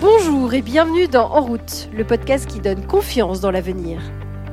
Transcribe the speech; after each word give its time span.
Bonjour 0.00 0.54
et 0.54 0.62
bienvenue 0.62 1.08
dans 1.08 1.28
En 1.28 1.40
route, 1.40 1.88
le 1.92 2.04
podcast 2.04 2.46
qui 2.46 2.60
donne 2.60 2.86
confiance 2.86 3.40
dans 3.40 3.50
l'avenir. 3.50 4.00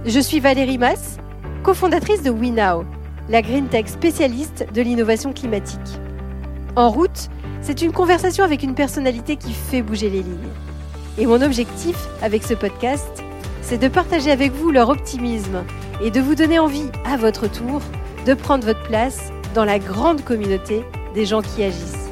Je 0.03 0.19
suis 0.19 0.39
Valérie 0.39 0.79
Mass, 0.79 1.17
cofondatrice 1.61 2.23
de 2.23 2.31
WeNow, 2.31 2.83
la 3.29 3.43
green 3.43 3.67
tech 3.67 3.85
spécialiste 3.85 4.65
de 4.73 4.81
l'innovation 4.81 5.33
climatique. 5.33 5.99
En 6.75 6.89
route, 6.89 7.29
c'est 7.61 7.83
une 7.83 7.91
conversation 7.91 8.43
avec 8.43 8.63
une 8.63 8.73
personnalité 8.73 9.35
qui 9.35 9.53
fait 9.53 9.83
bouger 9.83 10.09
les 10.09 10.23
lignes. 10.23 10.49
Et 11.19 11.27
mon 11.27 11.39
objectif 11.43 11.95
avec 12.23 12.41
ce 12.41 12.55
podcast, 12.55 13.23
c'est 13.61 13.77
de 13.77 13.87
partager 13.87 14.31
avec 14.31 14.51
vous 14.51 14.71
leur 14.71 14.89
optimisme 14.89 15.63
et 16.03 16.09
de 16.09 16.21
vous 16.21 16.33
donner 16.33 16.57
envie, 16.57 16.89
à 17.05 17.17
votre 17.17 17.47
tour, 17.47 17.83
de 18.25 18.33
prendre 18.33 18.65
votre 18.65 18.83
place 18.87 19.31
dans 19.53 19.65
la 19.65 19.77
grande 19.77 20.23
communauté 20.23 20.83
des 21.13 21.27
gens 21.27 21.43
qui 21.43 21.61
agissent. 21.61 22.04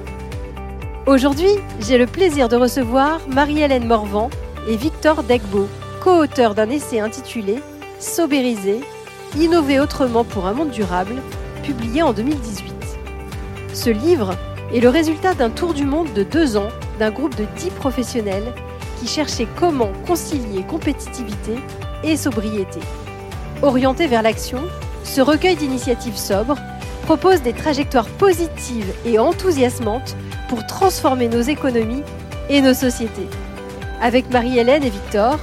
Aujourd'hui, 1.06 1.50
j'ai 1.82 1.98
le 1.98 2.06
plaisir 2.08 2.48
de 2.48 2.56
recevoir 2.56 3.20
Marie-Hélène 3.28 3.86
Morvan 3.86 4.30
et 4.70 4.78
Victor 4.78 5.24
Degbo, 5.24 5.68
co-auteurs 6.02 6.56
d'un 6.56 6.70
essai 6.70 7.02
intitulé 7.02 7.60
Sobériser, 8.00 8.80
innover 9.38 9.82
autrement 9.82 10.24
pour 10.24 10.46
un 10.46 10.54
monde 10.54 10.72
durable, 10.72 11.16
publié 11.62 12.02
en 12.04 12.14
2018. 12.14 12.74
Ce 13.74 13.90
livre 13.90 14.38
est 14.74 14.80
le 14.80 14.88
résultat 14.88 15.34
d'un 15.34 15.50
tour 15.50 15.74
du 15.74 15.84
monde 15.84 16.14
de 16.14 16.24
deux 16.24 16.56
ans 16.56 16.70
d'un 17.00 17.12
groupe 17.12 17.36
de 17.36 17.46
dix 17.58 17.70
professionnels 17.72 18.54
qui 19.02 19.08
cherchaient 19.08 19.48
comment 19.60 19.92
concilier 20.08 20.64
compétitivité 20.64 21.56
et 22.06 22.16
sobriété. 22.16 22.80
Orienté 23.62 24.08
vers 24.08 24.22
l'action, 24.22 24.62
ce 25.04 25.20
recueil 25.20 25.58
d'initiatives 25.58 26.16
sobres 26.16 26.60
propose 27.02 27.42
des 27.42 27.52
trajectoires 27.52 28.08
positives 28.08 28.94
et 29.06 29.20
enthousiasmantes 29.20 30.16
pour 30.50 30.66
transformer 30.66 31.28
nos 31.28 31.42
économies 31.42 32.04
et 32.50 32.62
nos 32.62 32.74
sociétés. 32.74 33.28
Avec 34.02 34.30
Marie-Hélène 34.32 34.84
et 34.84 34.90
Victor, 34.90 35.40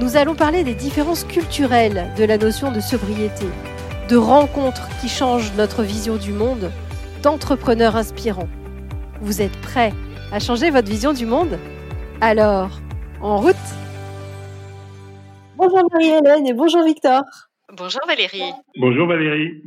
nous 0.00 0.16
allons 0.16 0.34
parler 0.34 0.64
des 0.64 0.74
différences 0.74 1.24
culturelles 1.24 2.10
de 2.18 2.24
la 2.24 2.38
notion 2.38 2.72
de 2.72 2.80
sobriété, 2.80 3.46
de 4.08 4.16
rencontres 4.16 4.88
qui 5.00 5.08
changent 5.08 5.52
notre 5.56 5.82
vision 5.82 6.16
du 6.16 6.32
monde, 6.32 6.70
d'entrepreneurs 7.22 7.96
inspirants. 7.96 8.48
Vous 9.20 9.40
êtes 9.40 9.56
prêts 9.60 9.92
à 10.32 10.40
changer 10.40 10.70
votre 10.70 10.88
vision 10.88 11.12
du 11.12 11.26
monde? 11.26 11.58
Alors, 12.20 12.80
en 13.20 13.38
route 13.38 13.56
Bonjour 15.56 15.82
Marie-Hélène 15.92 16.46
et 16.46 16.54
bonjour 16.54 16.82
Victor. 16.82 17.22
Bonjour 17.72 18.00
Valérie. 18.06 18.42
Bonjour 18.78 19.06
Valérie. 19.06 19.62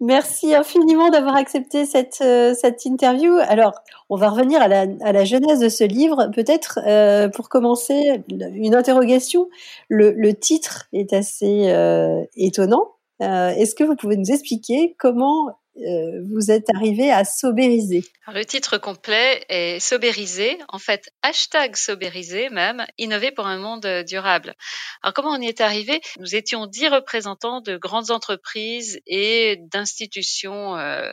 Merci 0.00 0.54
infiniment 0.54 1.08
d'avoir 1.08 1.36
accepté 1.36 1.86
cette, 1.86 2.18
euh, 2.20 2.52
cette 2.52 2.84
interview. 2.84 3.38
Alors, 3.48 3.72
on 4.10 4.16
va 4.16 4.28
revenir 4.28 4.60
à 4.60 4.68
la, 4.68 4.86
à 5.00 5.12
la 5.12 5.24
genèse 5.24 5.58
de 5.60 5.70
ce 5.70 5.84
livre. 5.84 6.30
Peut-être, 6.34 6.80
euh, 6.86 7.30
pour 7.30 7.48
commencer, 7.48 8.22
une 8.28 8.74
interrogation. 8.74 9.48
Le, 9.88 10.12
le 10.12 10.34
titre 10.34 10.86
est 10.92 11.14
assez 11.14 11.70
euh, 11.70 12.22
étonnant. 12.36 12.92
Est-ce 13.20 13.74
que 13.74 13.84
vous 13.84 13.96
pouvez 13.96 14.18
nous 14.18 14.30
expliquer 14.30 14.94
comment 14.98 15.48
euh, 15.78 16.22
vous 16.32 16.50
êtes 16.50 16.70
arrivé 16.74 17.10
à 17.10 17.24
sobériser 17.24 18.02
Le 18.32 18.44
titre 18.44 18.78
complet 18.78 19.44
est 19.48 19.78
sobériser, 19.78 20.58
en 20.68 20.78
fait 20.78 21.10
hashtag 21.22 21.76
sobériser 21.76 22.48
même, 22.48 22.86
innover 22.96 23.30
pour 23.30 23.46
un 23.46 23.58
monde 23.58 23.86
durable. 24.08 24.54
Alors 25.02 25.12
comment 25.12 25.32
on 25.32 25.40
y 25.40 25.46
est 25.46 25.60
arrivé? 25.60 26.00
Nous 26.18 26.34
étions 26.34 26.66
dix 26.66 26.88
représentants 26.88 27.60
de 27.60 27.76
grandes 27.76 28.10
entreprises 28.10 29.00
et 29.06 29.58
d'institutions 29.70 30.76
euh, 30.76 31.12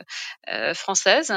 euh, 0.50 0.72
françaises 0.72 1.34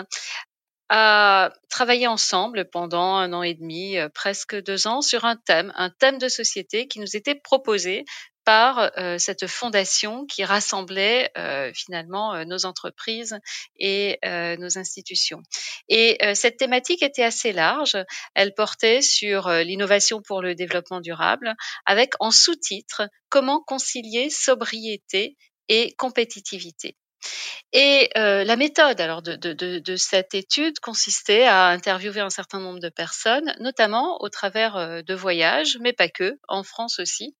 à 0.89 1.51
travailler 1.69 2.07
ensemble 2.07 2.69
pendant 2.69 3.15
un 3.15 3.33
an 3.33 3.43
et 3.43 3.55
demi, 3.55 3.97
presque 4.13 4.55
deux 4.63 4.87
ans, 4.87 5.01
sur 5.01 5.25
un 5.25 5.35
thème, 5.35 5.73
un 5.75 5.89
thème 5.89 6.17
de 6.17 6.29
société 6.29 6.87
qui 6.87 7.01
nous 7.01 7.17
était 7.17 7.35
proposé 7.35 8.05
par 8.47 8.93
euh, 8.97 9.17
cette 9.17 9.45
fondation 9.45 10.25
qui 10.25 10.45
rassemblait 10.45 11.29
euh, 11.37 11.69
finalement 11.73 12.33
euh, 12.33 12.45
nos 12.45 12.65
entreprises 12.65 13.37
et 13.77 14.19
nos 14.23 14.77
institutions. 14.77 15.43
Et 15.89 16.17
cette 16.33 16.57
thématique 16.57 17.03
était 17.03 17.23
assez 17.23 17.51
large. 17.51 17.97
Elle 18.35 18.53
portait 18.53 19.01
sur 19.01 19.49
l'innovation 19.49 20.21
pour 20.21 20.41
le 20.41 20.55
développement 20.55 21.01
durable, 21.01 21.55
avec 21.85 22.13
en 22.19 22.31
sous-titre 22.31 23.09
comment 23.29 23.61
concilier 23.61 24.29
sobriété 24.29 25.35
et 25.67 25.93
compétitivité. 25.97 26.95
Et 27.73 28.09
euh, 28.17 28.43
la 28.43 28.55
méthode 28.55 28.99
alors 29.01 29.21
de, 29.21 29.35
de, 29.35 29.53
de, 29.53 29.79
de, 29.79 29.95
cette 29.95 30.33
étude 30.33 30.79
consistait 30.79 31.43
à 31.43 31.67
interviewer 31.67 32.21
un 32.21 32.29
certain 32.29 32.59
nombre 32.59 32.79
de 32.79 32.89
personnes, 32.89 33.53
notamment 33.59 34.21
au 34.21 34.29
travers 34.29 34.77
euh, 34.77 35.01
de 35.01 35.13
voyages, 35.13 35.77
mais 35.81 35.93
pas 35.93 36.09
que, 36.09 36.39
en 36.47 36.63
France 36.63 36.99
aussi. 36.99 37.35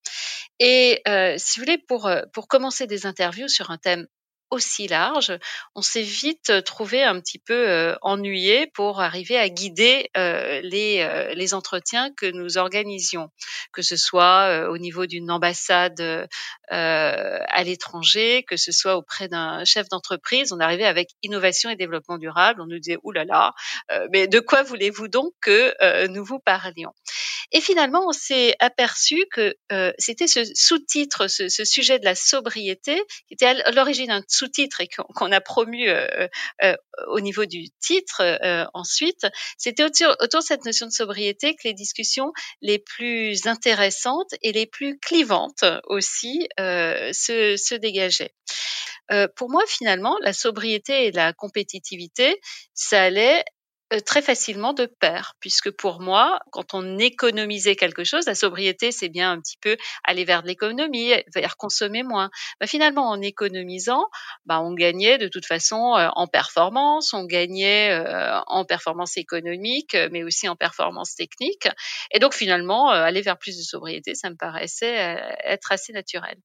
Et 0.60 1.02
euh, 1.08 1.36
si 1.38 1.60
vous 1.60 1.66
voulez, 1.66 1.78
pour, 1.78 2.10
pour 2.34 2.48
commencer 2.48 2.88
des 2.88 3.06
interviews 3.06 3.48
sur 3.48 3.72
un 3.72 3.78
thème 3.78 4.08
aussi 4.50 4.88
large, 4.88 5.38
on 5.76 5.82
s'est 5.82 6.02
vite 6.02 6.64
trouvé 6.64 7.04
un 7.04 7.20
petit 7.20 7.40
peu 7.40 7.96
ennuyé 8.02 8.68
pour 8.68 9.02
arriver 9.02 9.38
à 9.38 9.50
guider 9.50 10.10
les, 10.16 11.32
les 11.36 11.54
entretiens 11.54 12.12
que 12.14 12.26
nous 12.26 12.58
organisions, 12.58 13.30
que 13.74 13.82
ce 13.82 13.98
soit 13.98 14.70
au 14.70 14.78
niveau 14.78 15.06
d'une 15.06 15.30
ambassade 15.32 16.28
à 16.70 17.64
l'étranger, 17.64 18.44
que 18.44 18.58
ce 18.58 18.72
soit 18.72 18.98
auprès 18.98 19.28
d'un 19.28 19.66
chef 19.66 19.90
d'entreprise. 19.90 20.54
On 20.54 20.60
arrivait 20.60 20.86
avec 20.86 21.10
innovation 21.24 21.70
et 21.70 21.76
développement 21.76 22.18
durable. 22.18 22.62
On 22.62 22.68
nous 22.68 22.80
disait 22.80 22.98
oulala, 23.04 23.26
là 23.26 23.54
là, 23.90 24.08
mais 24.12 24.28
de 24.28 24.40
quoi 24.40 24.64
voulez-vous 24.64 25.08
donc 25.08 25.34
que 25.42 26.08
nous 26.08 26.24
vous 26.24 26.40
parlions? 26.40 26.94
Et 27.52 27.62
finalement, 27.62 28.06
on 28.08 28.12
s'est 28.12 28.56
aperçu 28.60 29.26
que 29.32 29.56
c'était 29.98 30.28
ce 30.28 30.44
sous-titre, 30.54 31.28
ce, 31.28 31.48
sujet 31.66 32.00
de 32.00 32.06
la 32.06 32.16
sobriété, 32.16 33.02
qui 33.28 33.34
était 33.34 33.46
à 33.46 33.72
l'origine 33.72 34.12
un 34.12 34.22
sous-titre 34.38 34.82
et 34.82 34.88
qu'on 34.88 35.32
a 35.32 35.42
promu 35.42 35.90
euh, 35.90 36.28
euh, 36.64 36.76
au 37.08 37.20
niveau 37.20 37.46
du 37.46 37.70
titre 37.80 38.22
euh, 38.22 38.66
ensuite, 38.74 39.28
c'était 39.58 39.84
autour, 39.84 40.16
de 40.18 40.40
cette 40.42 40.66
notion 40.66 40.88
de 40.88 40.92
sobriété 40.92 41.56
que 41.56 41.62
les 41.66 41.74
discussions 41.74 42.32
les 42.62 42.80
plus 42.80 43.48
intéressantes 43.48 44.34
et 44.42 44.52
les 44.52 44.66
plus 44.66 45.00
clivantes 45.00 45.66
aussi 45.86 46.48
se, 46.58 47.76
dégageaient. 47.76 48.34
pour 49.36 49.50
moi, 49.50 49.64
finalement, 49.68 50.18
la 50.22 50.34
sobriété 50.34 51.08
et 51.08 51.12
la 51.12 51.34
compétitivité, 51.34 52.40
ça 52.74 53.04
allait 53.04 53.44
euh, 53.44 53.57
très 54.06 54.22
facilement 54.22 54.74
de 54.74 54.86
pair, 54.86 55.36
puisque 55.40 55.72
pour 55.72 56.02
moi, 56.02 56.40
quand 56.52 56.74
on 56.74 56.98
économisait 56.98 57.76
quelque 57.76 58.04
chose, 58.04 58.26
la 58.26 58.36
sobriété, 58.36 58.92
c'est 58.92 59.08
bien 59.08 59.32
un 59.32 59.40
petit 59.40 59.58
peu 59.62 59.78
aller 60.04 60.26
vers 60.26 60.44
de 60.44 60.48
l'économie, 60.48 61.14
vers 61.34 61.56
consommer 61.56 62.04
moins. 62.04 62.30
Bah, 62.60 62.68
finalement, 62.68 63.10
en 63.10 63.22
économisant, 63.22 64.06
bah, 64.46 64.62
on 64.62 64.74
gagnait 64.74 65.18
de 65.18 65.30
toute 65.30 65.46
façon 65.46 65.96
euh, 65.96 66.10
en 66.16 66.28
performance, 66.28 67.14
on 67.14 67.24
gagnait 67.24 67.92
euh, 67.92 68.40
en 68.48 68.66
performance 68.66 69.16
économique, 69.16 69.96
mais 70.12 70.24
aussi 70.24 70.50
en 70.50 70.56
performance 70.56 71.16
technique. 71.16 71.68
Et 72.12 72.20
donc 72.20 72.34
finalement, 72.34 72.90
aller 72.90 73.22
vers 73.22 73.38
plus 73.38 73.58
de 73.58 73.64
sobriété, 73.64 74.16
ça 74.16 74.30
me 74.30 74.36
paraissait 74.36 75.18
être 75.44 75.72
assez 75.72 75.94
naturel. 75.94 76.36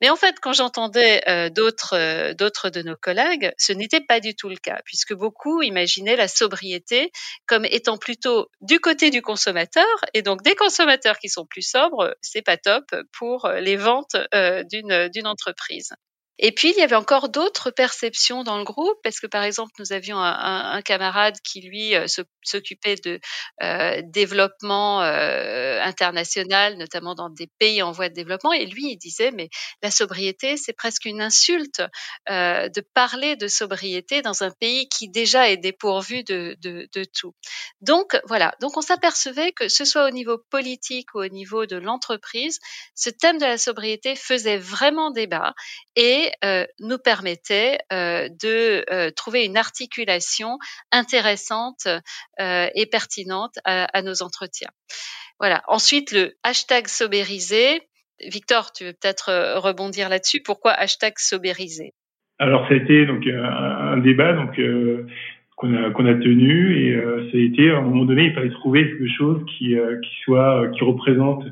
Mais 0.00 0.10
en 0.10 0.16
fait, 0.16 0.36
quand 0.40 0.52
j'entendais 0.52 1.50
d'autres 1.50 2.32
d'autres 2.32 2.70
de 2.70 2.82
nos 2.82 2.96
collègues, 2.96 3.52
ce 3.58 3.72
n'était 3.72 4.00
pas 4.00 4.20
du 4.20 4.34
tout 4.34 4.48
le 4.48 4.56
cas, 4.56 4.80
puisque 4.84 5.14
beaucoup 5.14 5.62
imaginaient 5.62 6.16
la 6.16 6.28
sobriété 6.28 6.77
comme 7.46 7.64
étant 7.64 7.98
plutôt 7.98 8.48
du 8.60 8.80
côté 8.80 9.10
du 9.10 9.22
consommateur 9.22 9.86
et 10.14 10.22
donc 10.22 10.42
des 10.42 10.54
consommateurs 10.54 11.18
qui 11.18 11.28
sont 11.28 11.46
plus 11.46 11.62
sobres, 11.62 12.14
c'est 12.20 12.42
pas 12.42 12.56
top 12.56 12.84
pour 13.12 13.48
les 13.48 13.76
ventes 13.76 14.16
euh, 14.34 14.62
d'une 14.64 15.08
d'une 15.08 15.26
entreprise. 15.26 15.92
Et 16.38 16.52
puis, 16.52 16.70
il 16.70 16.76
y 16.76 16.82
avait 16.82 16.96
encore 16.96 17.28
d'autres 17.28 17.70
perceptions 17.70 18.44
dans 18.44 18.58
le 18.58 18.64
groupe, 18.64 18.96
parce 19.02 19.18
que 19.18 19.26
par 19.26 19.42
exemple, 19.42 19.72
nous 19.78 19.92
avions 19.92 20.18
un, 20.18 20.80
camarade 20.82 21.36
qui, 21.42 21.60
lui, 21.60 21.94
euh, 21.94 22.06
s'occupait 22.42 22.94
de 23.04 23.20
euh, 23.62 24.00
développement 24.04 25.02
euh, 25.02 25.82
international, 25.82 26.76
notamment 26.76 27.14
dans 27.14 27.28
des 27.28 27.48
pays 27.58 27.82
en 27.82 27.90
voie 27.90 28.08
de 28.08 28.14
développement, 28.14 28.52
et 28.52 28.66
lui, 28.66 28.92
il 28.92 28.96
disait, 28.96 29.32
mais 29.32 29.48
la 29.82 29.90
sobriété, 29.90 30.56
c'est 30.56 30.72
presque 30.72 31.04
une 31.04 31.20
insulte 31.20 31.82
euh, 32.30 32.68
de 32.68 32.82
parler 32.94 33.36
de 33.36 33.48
sobriété 33.48 34.22
dans 34.22 34.42
un 34.44 34.50
pays 34.50 34.88
qui 34.88 35.08
déjà 35.08 35.50
est 35.50 35.56
dépourvu 35.56 36.22
de, 36.22 36.56
de, 36.60 36.88
de 36.92 37.04
tout. 37.04 37.34
Donc, 37.80 38.18
voilà, 38.26 38.54
donc 38.60 38.76
on 38.76 38.82
s'apercevait 38.82 39.52
que 39.52 39.68
ce 39.68 39.84
soit 39.84 40.06
au 40.06 40.10
niveau 40.10 40.38
politique 40.50 41.14
ou 41.14 41.20
au 41.20 41.28
niveau 41.28 41.66
de 41.66 41.76
l'entreprise, 41.76 42.58
ce 42.94 43.10
thème 43.10 43.38
de 43.38 43.44
la 43.44 43.58
sobriété 43.58 44.14
faisait 44.14 44.58
vraiment 44.58 45.10
débat, 45.10 45.54
et 45.96 46.27
euh, 46.44 46.64
nous 46.80 46.98
permettait 46.98 47.78
euh, 47.92 48.28
de 48.28 48.84
euh, 48.90 49.10
trouver 49.10 49.44
une 49.44 49.56
articulation 49.56 50.58
intéressante 50.92 51.86
et 52.38 52.86
pertinente 52.90 53.54
à, 53.64 54.02
nos 54.02 54.22
entretiens. 54.22 54.70
Voilà. 55.40 55.62
Ensuite, 55.68 56.12
le 56.12 56.34
hashtag 56.42 56.86
sobérisé. 56.86 57.80
Victor, 58.26 58.72
tu 58.72 58.84
veux 58.84 58.92
peut-être 58.92 59.58
rebondir 59.58 60.08
là-dessus. 60.08 60.40
Pourquoi 60.44 60.72
hashtag 60.72 61.14
sobérisé 61.16 61.92
Alors, 62.38 62.66
ça 62.68 62.74
a 62.74 62.76
été 62.76 63.06
donc 63.06 63.26
un, 63.26 63.98
débat. 63.98 64.32
Donc, 64.32 64.60
qu'on 65.56 65.74
a 65.74 65.90
qu'on 65.90 66.06
a 66.06 66.14
tenu 66.14 66.76
et 66.76 66.96
ça 67.30 67.36
a 67.36 67.40
été 67.40 67.70
à 67.70 67.78
un 67.78 67.80
moment 67.80 68.04
donné 68.04 68.26
il 68.26 68.34
fallait 68.34 68.50
trouver 68.50 68.88
quelque 68.88 69.08
chose 69.18 69.44
qui 69.46 69.74
qui 69.74 70.14
soit 70.22 70.68
qui 70.68 70.84
représente 70.84 71.44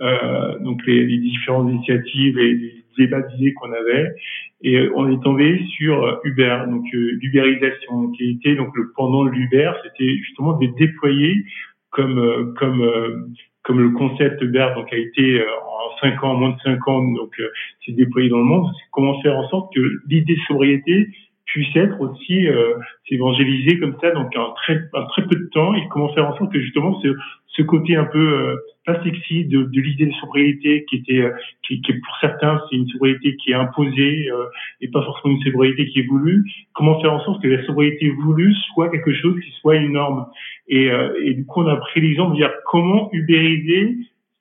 donc 0.00 0.84
les, 0.86 1.06
les, 1.06 1.18
différentes 1.18 1.70
initiatives 1.70 2.38
et 2.38 2.54
les 2.54 2.84
débats 2.98 3.22
d'idées 3.22 3.54
qu'on 3.54 3.72
avait. 3.72 4.14
Et 4.62 4.88
on 4.94 5.10
est 5.10 5.22
tombé 5.22 5.64
sur 5.76 6.20
Uber. 6.24 6.58
Donc 6.68 6.84
l'ubérisation 6.92 8.10
qui 8.12 8.30
était 8.30 8.56
donc 8.56 8.74
le 8.76 8.92
pendant 8.96 9.24
de 9.24 9.30
l'Uber 9.30 9.72
c'était 9.84 10.16
justement 10.16 10.58
de 10.58 10.66
déployer 10.78 11.44
comme 11.90 12.54
comme 12.58 13.34
comme 13.62 13.80
le 13.80 13.90
concept 13.90 14.42
Uber 14.42 14.68
donc 14.74 14.92
a 14.92 14.96
été 14.96 15.42
en 15.42 15.74
cinq 16.00 16.22
ans, 16.22 16.34
moins 16.34 16.50
de 16.50 16.60
cinq 16.60 16.86
ans, 16.88 17.02
donc 17.02 17.32
euh, 17.40 17.48
c'est 17.84 17.92
déployé 17.92 18.28
dans 18.28 18.38
le 18.38 18.44
monde, 18.44 18.70
c'est 18.76 18.86
comment 18.90 19.20
faire 19.22 19.36
en 19.36 19.48
sorte 19.48 19.74
que 19.74 19.80
l'idée 20.08 20.36
sobriété 20.46 21.08
puisse 21.46 21.74
être 21.76 22.00
aussi 22.00 22.48
euh, 22.48 22.74
s'évangéliser 23.08 23.78
comme 23.78 23.96
ça 24.00 24.10
donc 24.12 24.34
en 24.36 24.52
très 24.52 24.80
en 24.92 25.06
très 25.06 25.22
peu 25.26 25.36
de 25.36 25.48
temps. 25.52 25.74
Et 25.74 25.86
comment 25.88 26.12
faire 26.14 26.26
en 26.26 26.36
sorte 26.36 26.52
que 26.52 26.60
justement 26.60 27.00
ce, 27.02 27.08
ce 27.56 27.62
côté 27.62 27.96
un 27.96 28.04
peu 28.04 28.18
euh, 28.18 28.56
pas 28.84 29.02
sexy 29.02 29.44
de, 29.46 29.64
de 29.64 29.80
l'idée 29.80 30.06
de 30.06 30.12
sobriété 30.14 30.84
qui 30.88 30.96
était 30.96 31.20
euh, 31.20 31.32
qui, 31.62 31.80
qui, 31.80 31.92
pour 31.94 32.16
certains 32.20 32.60
c'est 32.68 32.76
une 32.76 32.88
sobriété 32.88 33.36
qui 33.36 33.52
est 33.52 33.54
imposée 33.54 34.28
euh, 34.30 34.46
et 34.80 34.88
pas 34.88 35.02
forcément 35.02 35.34
une 35.34 35.42
sobriété 35.42 35.86
qui 35.86 36.00
est 36.00 36.06
voulue 36.06 36.44
comment 36.74 37.00
faire 37.00 37.12
en 37.12 37.20
sorte 37.24 37.42
que 37.42 37.48
la 37.48 37.64
sobriété 37.64 38.10
voulue 38.10 38.54
soit 38.72 38.90
quelque 38.90 39.14
chose 39.14 39.38
qui 39.40 39.50
soit 39.60 39.76
une 39.76 39.92
norme? 39.92 40.26
Et, 40.68 40.90
et 41.22 41.34
du 41.34 41.44
coup 41.44 41.60
on 41.60 41.66
a 41.66 41.76
pris 41.76 42.00
l'exemple 42.00 42.32
de 42.32 42.36
dire 42.38 42.52
comment 42.66 43.10
ubériser 43.12 43.96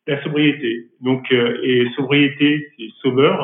la 0.07 0.21
sobriété. 0.23 0.87
Donc, 1.01 1.31
euh, 1.31 1.57
et 1.63 1.89
sobriété, 1.95 2.67
c'est 2.77 2.89
sober 3.01 3.35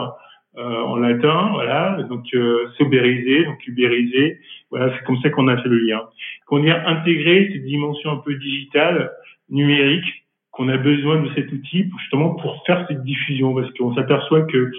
euh, 0.58 0.82
en 0.82 0.98
latin, 0.98 1.50
voilà. 1.54 2.04
Donc, 2.10 2.26
euh, 2.34 2.70
sobériser, 2.78 3.46
donc 3.46 3.66
ubériser. 3.68 4.40
Voilà, 4.70 4.94
c'est 4.96 5.06
comme 5.06 5.20
ça 5.22 5.30
qu'on 5.30 5.48
a 5.48 5.58
fait 5.58 5.70
le 5.70 5.80
lien. 5.80 6.02
Qu'on 6.46 6.68
a 6.68 6.90
intégré 6.90 7.50
cette 7.52 7.64
dimension 7.64 8.12
un 8.12 8.18
peu 8.18 8.36
digitale, 8.36 9.12
numérique, 9.50 10.26
qu'on 10.52 10.68
a 10.70 10.78
besoin 10.78 11.22
de 11.22 11.30
cet 11.36 11.52
outil 11.52 11.90
justement 12.00 12.36
pour 12.36 12.64
faire 12.66 12.86
cette 12.88 13.04
diffusion, 13.04 13.54
parce 13.54 13.72
qu'on 13.74 13.94
s'aperçoit 13.96 14.44
que 14.44 14.72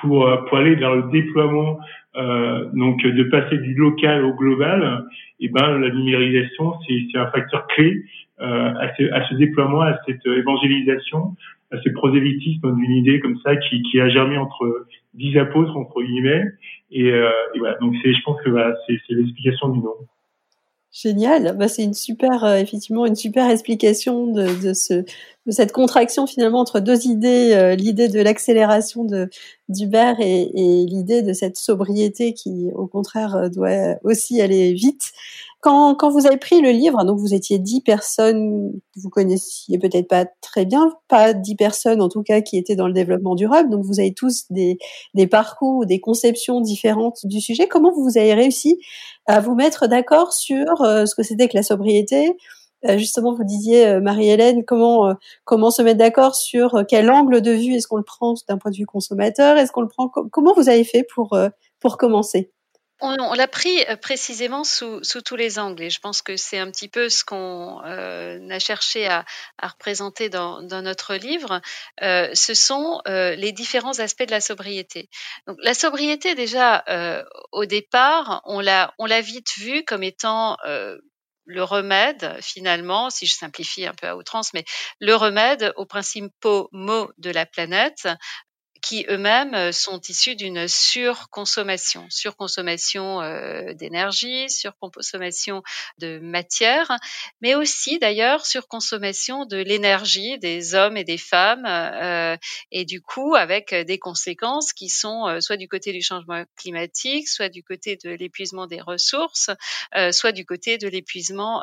pour, 0.00 0.28
pour 0.48 0.58
aller 0.58 0.74
vers 0.74 0.94
le 0.96 1.10
déploiement, 1.10 1.78
euh, 2.16 2.68
donc 2.74 3.02
de 3.02 3.22
passer 3.24 3.56
du 3.56 3.74
local 3.74 4.24
au 4.24 4.34
global, 4.34 5.06
et 5.40 5.46
eh 5.46 5.48
ben 5.48 5.78
la 5.78 5.88
numérisation 5.88 6.74
c'est 6.86 7.18
un 7.18 7.30
facteur 7.30 7.66
clé 7.68 8.04
euh, 8.40 8.74
à, 8.74 8.94
ce, 8.96 9.10
à, 9.12 9.26
ce, 9.28 9.34
déploiement, 9.36 9.80
à 9.80 9.98
cette 10.06 10.26
évangélisation, 10.26 11.34
à 11.70 11.80
ce 11.80 11.88
prosélytisme 11.88 12.76
d'une 12.76 12.90
idée 12.90 13.18
comme 13.20 13.38
ça 13.38 13.56
qui, 13.56 13.82
qui, 13.82 13.98
a 13.98 14.10
germé 14.10 14.36
entre 14.36 14.86
dix 15.14 15.38
apôtres 15.38 15.74
entre 15.76 16.02
guillemets. 16.02 16.44
Et, 16.90 17.10
euh, 17.10 17.30
et 17.54 17.60
voilà, 17.60 17.76
donc 17.78 17.94
c'est, 18.02 18.12
je 18.12 18.22
pense 18.24 18.40
que 18.42 18.50
voilà, 18.50 18.76
c'est, 18.86 18.98
l'explication 19.08 19.68
du 19.70 19.78
nom. 19.78 19.94
Génial, 20.92 21.56
bah, 21.56 21.68
c'est 21.68 21.84
une 21.84 21.94
super, 21.94 22.44
euh, 22.44 22.56
effectivement, 22.56 23.06
une 23.06 23.16
super 23.16 23.48
explication 23.48 24.26
de, 24.26 24.62
de, 24.62 24.74
ce, 24.74 24.92
de 24.92 25.50
cette 25.50 25.72
contraction 25.72 26.26
finalement 26.26 26.60
entre 26.60 26.80
deux 26.80 27.06
idées, 27.06 27.52
euh, 27.54 27.74
l'idée 27.74 28.08
de 28.08 28.20
l'accélération 28.20 29.04
de 29.04 29.30
d'Uber 29.70 30.12
et, 30.20 30.50
et 30.54 30.84
l'idée 30.84 31.22
de 31.22 31.32
cette 31.32 31.56
sobriété 31.56 32.34
qui, 32.34 32.68
au 32.74 32.86
contraire, 32.86 33.48
doit 33.48 33.96
aussi 34.04 34.42
aller 34.42 34.74
vite. 34.74 35.12
Quand, 35.60 35.94
quand 35.94 36.10
vous 36.10 36.26
avez 36.26 36.36
pris 36.38 36.60
le 36.60 36.70
livre, 36.72 37.04
donc 37.04 37.18
vous 37.20 37.34
étiez 37.34 37.58
dix 37.60 37.80
personnes 37.80 38.72
vous 38.96 39.08
connaissiez 39.10 39.78
peut-être 39.78 40.08
pas 40.08 40.26
très 40.40 40.66
bien, 40.66 40.92
pas 41.08 41.32
dix 41.34 41.54
personnes 41.54 42.02
en 42.02 42.08
tout 42.08 42.24
cas 42.24 42.40
qui 42.40 42.58
étaient 42.58 42.74
dans 42.74 42.88
le 42.88 42.92
développement 42.92 43.36
durable, 43.36 43.70
donc 43.70 43.84
vous 43.84 44.00
avez 44.00 44.12
tous 44.12 44.46
des, 44.50 44.76
des 45.14 45.28
parcours, 45.28 45.86
des 45.86 46.00
conceptions 46.00 46.60
différentes 46.60 47.24
du 47.24 47.40
sujet. 47.40 47.68
Comment 47.68 47.92
vous 47.92 48.18
avez 48.18 48.34
réussi 48.34 48.80
à 49.26 49.40
vous 49.40 49.54
mettre 49.54 49.86
d'accord 49.86 50.32
sur 50.32 50.82
euh, 50.82 51.06
ce 51.06 51.14
que 51.14 51.22
c'était 51.22 51.48
que 51.48 51.56
la 51.56 51.62
sobriété. 51.62 52.36
Euh, 52.88 52.98
Justement, 52.98 53.34
vous 53.34 53.44
disiez 53.44 53.86
euh, 53.86 54.00
Marie-Hélène, 54.00 54.64
comment 54.64 55.14
comment 55.44 55.70
se 55.70 55.82
mettre 55.82 55.98
d'accord 55.98 56.34
sur 56.34 56.84
quel 56.88 57.10
angle 57.10 57.40
de 57.40 57.52
vue 57.52 57.74
est-ce 57.74 57.86
qu'on 57.86 57.96
le 57.96 58.02
prend 58.02 58.34
d'un 58.48 58.58
point 58.58 58.70
de 58.70 58.76
vue 58.76 58.86
consommateur? 58.86 59.56
Est-ce 59.56 59.72
qu'on 59.72 59.82
le 59.82 59.88
prend 59.88 60.08
Comment 60.08 60.54
vous 60.54 60.68
avez 60.68 60.84
fait 60.84 61.06
pour 61.14 61.36
pour 61.80 61.96
commencer? 61.96 62.50
On, 63.02 63.34
l'a 63.34 63.48
pris 63.48 63.84
euh, 63.88 63.96
précisément 63.96 64.64
sous, 64.64 65.00
tous 65.24 65.36
les 65.36 65.58
angles 65.58 65.82
et 65.82 65.90
je 65.90 66.00
pense 66.00 66.22
que 66.22 66.36
c'est 66.36 66.58
un 66.58 66.70
petit 66.70 66.88
peu 66.88 67.08
ce 67.08 67.24
qu'on 67.24 67.82
euh, 67.84 68.48
a 68.48 68.58
cherché 68.58 69.08
à, 69.08 69.24
représenter 69.62 70.28
dans, 70.28 70.62
notre 70.62 71.14
livre. 71.14 71.60
Euh, 72.02 72.30
ce 72.34 72.54
sont 72.54 73.02
les 73.06 73.52
différents 73.52 73.98
aspects 73.98 74.24
de 74.24 74.30
la 74.30 74.40
sobriété. 74.40 75.08
Donc 75.46 75.56
la 75.62 75.74
sobriété 75.74 76.34
déjà 76.34 76.84
au 77.52 77.64
départ, 77.64 78.42
on 78.44 78.60
l'a 78.60 79.20
vite 79.20 79.52
vu 79.58 79.84
comme 79.84 80.02
étant 80.02 80.56
le 81.44 81.64
remède, 81.64 82.36
finalement, 82.40 83.10
si 83.10 83.26
je 83.26 83.34
simplifie 83.34 83.86
un 83.86 83.94
peu 83.94 84.06
à 84.06 84.16
outrance, 84.16 84.54
mais 84.54 84.64
le 85.00 85.14
remède 85.14 85.72
aux 85.76 85.86
principaux 85.86 86.68
maux 86.72 87.10
de 87.18 87.30
la 87.30 87.46
planète, 87.46 88.08
qui 88.82 89.06
eux-mêmes 89.08 89.54
euh, 89.54 89.72
sont 89.72 90.00
issus 90.08 90.34
d'une 90.34 90.68
surconsommation, 90.68 92.06
surconsommation 92.10 93.22
euh, 93.22 93.72
d'énergie, 93.74 94.50
surconsommation 94.50 95.62
de 95.98 96.18
matière, 96.18 96.90
mais 97.40 97.54
aussi 97.54 97.98
d'ailleurs 97.98 98.44
surconsommation 98.44 99.46
de 99.46 99.56
l'énergie 99.56 100.38
des 100.40 100.74
hommes 100.74 100.96
et 100.96 101.04
des 101.04 101.18
femmes, 101.18 101.64
euh, 101.64 102.36
et 102.72 102.84
du 102.84 103.00
coup 103.00 103.34
avec 103.34 103.74
des 103.74 103.98
conséquences 103.98 104.72
qui 104.72 104.88
sont 104.88 105.28
euh, 105.28 105.40
soit 105.40 105.56
du 105.56 105.68
côté 105.68 105.92
du 105.92 106.02
changement 106.02 106.44
climatique, 106.56 107.28
soit 107.28 107.48
du 107.48 107.62
côté 107.62 107.96
de 108.04 108.10
l'épuisement 108.10 108.66
des 108.66 108.80
ressources, 108.80 109.50
soit 110.10 110.32
du 110.32 110.44
côté 110.44 110.78
de 110.78 110.88
l'épuisement 110.88 111.62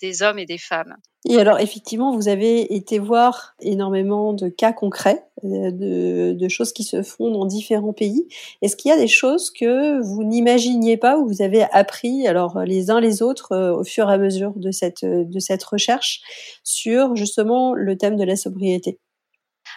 des 0.00 0.22
hommes 0.22 0.38
et 0.38 0.46
des 0.46 0.58
femmes. 0.58 0.96
Et 1.28 1.38
alors 1.38 1.58
effectivement, 1.58 2.14
vous 2.16 2.28
avez 2.28 2.74
été 2.74 2.98
voir 2.98 3.54
énormément 3.60 4.32
de 4.32 4.48
cas 4.48 4.72
concrets, 4.72 5.22
de, 5.42 6.32
de 6.32 6.48
choses 6.50 6.72
qui 6.72 6.84
se 6.84 7.02
font 7.02 7.30
dans 7.30 7.46
différents 7.46 7.92
pays. 7.92 8.28
Est-ce 8.62 8.76
qu'il 8.76 8.90
y 8.90 8.92
a 8.92 8.98
des 8.98 9.08
choses 9.08 9.50
que 9.50 10.00
vous 10.02 10.24
n'imaginiez 10.24 10.96
pas 10.96 11.18
ou 11.18 11.26
vous 11.26 11.42
avez 11.42 11.62
appris, 11.72 12.26
alors 12.26 12.60
les 12.64 12.90
uns 12.90 13.00
les 13.00 13.22
autres, 13.22 13.52
euh, 13.52 13.72
au 13.74 13.84
fur 13.84 14.10
et 14.10 14.12
à 14.12 14.18
mesure 14.18 14.52
de 14.56 14.70
cette, 14.70 15.04
de 15.04 15.38
cette 15.38 15.64
recherche 15.64 16.20
sur 16.64 17.16
justement 17.16 17.74
le 17.74 17.96
thème 17.96 18.16
de 18.16 18.24
la 18.24 18.36
sobriété? 18.36 18.98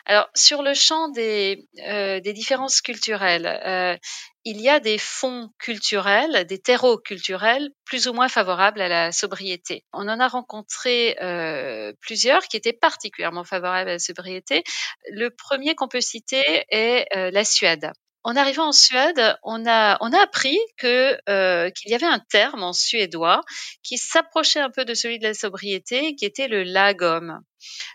Alors 0.06 0.30
sur 0.34 0.64
le 0.64 0.74
champ 0.74 1.10
des, 1.10 1.68
euh, 1.88 2.20
des 2.20 2.34
différences 2.34 2.82
culturelles, 2.82 3.46
euh, 3.46 3.96
il 4.46 4.60
y 4.60 4.70
a 4.70 4.80
des 4.80 4.98
fonds 4.98 5.50
culturels, 5.58 6.46
des 6.46 6.60
terreaux 6.60 6.98
culturels 6.98 7.72
plus 7.86 8.08
ou 8.08 8.14
moins 8.14 8.28
favorables 8.28 8.82
à 8.82 8.90
la 8.90 9.12
sobriété. 9.12 9.86
On 9.94 10.08
en 10.10 10.20
a 10.20 10.28
rencontré 10.28 11.18
euh, 11.22 11.94
plusieurs 12.02 12.44
qui 12.44 12.58
étaient 12.58 12.74
particulièrement 12.74 13.44
favorables 13.44 13.90
à 13.90 13.94
la 13.94 14.00
sobriété. 14.00 14.64
Le 15.12 15.30
premier 15.30 15.76
qu'on 15.76 15.88
peut 15.88 16.02
citer 16.02 16.44
est 16.70 17.08
euh, 17.16 17.32
la 17.32 17.46
Suède. 17.46 17.92
En 18.26 18.38
arrivant 18.38 18.68
en 18.68 18.72
Suède, 18.72 19.38
on 19.44 19.66
a, 19.66 19.98
appris 20.22 20.58
euh, 20.84 21.70
qu'il 21.72 21.92
y 21.92 21.94
avait 21.94 22.06
un 22.06 22.20
terme 22.20 22.64
en 22.64 22.72
suédois 22.72 23.42
qui 23.82 23.98
s'approchait 23.98 24.62
un 24.62 24.70
peu 24.70 24.86
de 24.86 24.94
celui 24.94 25.20
de 25.20 25.28
la 25.28 25.34
sobriété, 25.34 26.16
qui 26.16 26.24
était 26.26 26.48
le 26.48 26.64
lagom. 26.64 27.42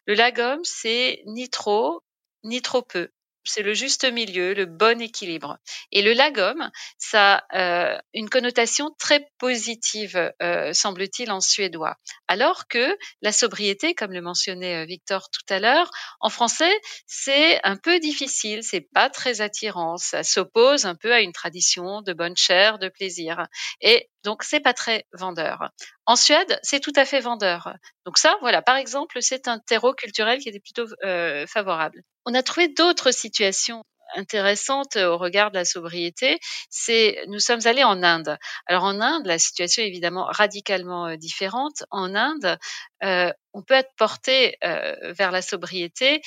Le 0.06 0.14
lagom, 0.14 0.61
c'est 0.64 1.23
ni 1.26 1.49
trop 1.49 2.02
ni 2.44 2.62
trop 2.62 2.82
peu 2.82 3.11
c'est 3.49 3.62
le 3.62 3.75
juste 3.75 4.11
milieu, 4.11 4.55
le 4.55 4.67
bon 4.67 5.00
équilibre. 5.00 5.59
Et 5.93 6.02
le 6.02 6.12
lagom, 6.12 6.71
ça 6.99 7.45
a 7.50 7.95
euh, 7.95 7.99
une 8.14 8.28
connotation 8.28 8.90
très 8.99 9.28
positive, 9.38 10.33
euh, 10.43 10.73
semble-t-il, 10.73 11.31
en 11.31 11.40
suédois. 11.40 11.97
Alors 12.28 12.69
que 12.69 12.97
la 13.23 13.33
sobriété, 13.33 13.95
comme 13.95 14.12
le 14.12 14.21
mentionnait 14.21 14.83
euh, 14.83 14.87
Victor 14.87 15.31
tout 15.31 15.52
à 15.52 15.59
l'heure, 15.59 15.90
en 16.21 16.31
français, 16.31 16.73
c'est 17.07 17.61
un 17.64 17.76
peu 17.76 17.99
difficile, 18.00 18.62
c'est 18.62 18.81
pas 18.93 19.11
très 19.11 19.40
attirant, 19.40 19.97
ça 19.97 20.23
s'oppose 20.23 20.85
un 20.85 20.95
peu 20.95 21.12
à 21.12 21.21
une 21.21 21.33
tradition 21.33 22.02
de 22.02 22.12
bonne 22.12 22.37
chair, 22.37 22.78
de 22.78 22.88
plaisir. 22.88 23.47
Et 23.81 24.09
donc, 24.28 24.42
c'est 24.42 24.61
pas 24.61 24.75
très 24.75 25.06
vendeur. 25.14 25.70
En 26.04 26.14
Suède, 26.14 26.61
c'est 26.62 26.80
tout 26.80 26.92
à 26.97 27.06
fait 27.06 27.20
vendeur. 27.20 27.73
Donc 28.04 28.18
ça, 28.18 28.37
voilà, 28.42 28.61
par 28.61 28.76
exemple, 28.76 29.23
c'est 29.23 29.49
un 29.49 29.58
terreau 29.58 29.94
culturel 29.94 30.38
qui 30.38 30.50
était 30.50 30.61
plutôt 30.61 30.85
euh, 31.02 31.47
favorable. 31.47 32.02
On 32.26 32.35
a 32.35 32.42
trouvé 32.42 32.68
d'autres 32.68 33.11
situations 33.11 33.85
intéressantes 34.14 34.97
au 34.97 35.16
regard 35.16 35.50
de 35.50 35.56
la 35.56 35.64
sobriété, 35.64 36.38
c'est 36.68 37.25
nous 37.28 37.38
sommes 37.38 37.66
allés 37.66 37.85
en 37.85 38.02
Inde. 38.02 38.37
Alors 38.66 38.85
en 38.85 39.00
Inde, 39.00 39.25
la 39.25 39.38
situation 39.38 39.82
est 39.82 39.87
évidemment 39.87 40.26
radicalement 40.26 41.06
euh, 41.06 41.16
différente. 41.16 41.85
En 41.90 42.14
Inde, 42.14 42.58
euh, 43.04 43.32
on 43.54 43.62
peut 43.62 43.75
être 43.75 43.94
porté 43.97 44.58
vers 44.61 45.30
la 45.30 45.40
sobriété, 45.40 46.20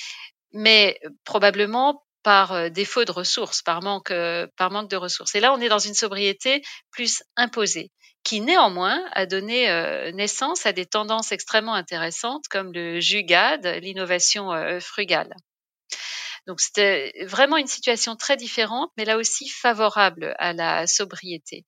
mais 0.53 0.99
probablement 1.23 2.03
par 2.23 2.51
euh, 2.53 2.69
défaut 2.69 3.05
de 3.05 3.11
ressources, 3.11 3.61
par 3.61 3.81
manque, 3.81 4.11
euh, 4.11 4.47
par 4.57 4.71
manque 4.71 4.89
de 4.89 4.97
ressources. 4.97 5.35
Et 5.35 5.39
là, 5.39 5.53
on 5.53 5.61
est 5.61 5.69
dans 5.69 5.79
une 5.79 5.93
sobriété 5.93 6.61
plus 6.91 7.23
imposée, 7.35 7.91
qui 8.23 8.41
néanmoins 8.41 9.03
a 9.13 9.25
donné 9.25 9.69
euh, 9.69 10.11
naissance 10.11 10.65
à 10.65 10.73
des 10.73 10.85
tendances 10.85 11.31
extrêmement 11.31 11.73
intéressantes 11.73 12.45
comme 12.49 12.71
le 12.73 12.99
jugade, 12.99 13.65
l'innovation 13.81 14.51
frugale. 14.79 15.33
Donc 16.47 16.59
c'était 16.59 17.13
vraiment 17.25 17.57
une 17.57 17.67
situation 17.67 18.15
très 18.15 18.35
différente, 18.35 18.91
mais 18.97 19.05
là 19.05 19.17
aussi 19.17 19.47
favorable 19.47 20.35
à 20.39 20.53
la 20.53 20.87
sobriété. 20.87 21.65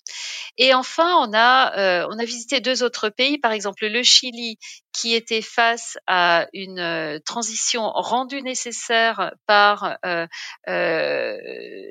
Et 0.57 0.73
enfin, 0.73 1.15
on 1.19 1.31
a 1.33 2.07
on 2.07 2.17
a 2.17 2.25
visité 2.25 2.59
deux 2.59 2.81
autres 2.81 3.09
pays, 3.09 3.37
par 3.37 3.51
exemple 3.51 3.85
le 3.85 4.01
Chili, 4.01 4.57
qui 4.93 5.15
était 5.15 5.41
face 5.41 5.97
à 6.05 6.47
une 6.53 6.79
euh, 6.79 7.19
transition 7.25 7.89
rendue 7.89 8.43
nécessaire 8.43 9.33
par 9.47 9.97
euh, 10.05 10.27
euh, 10.69 11.37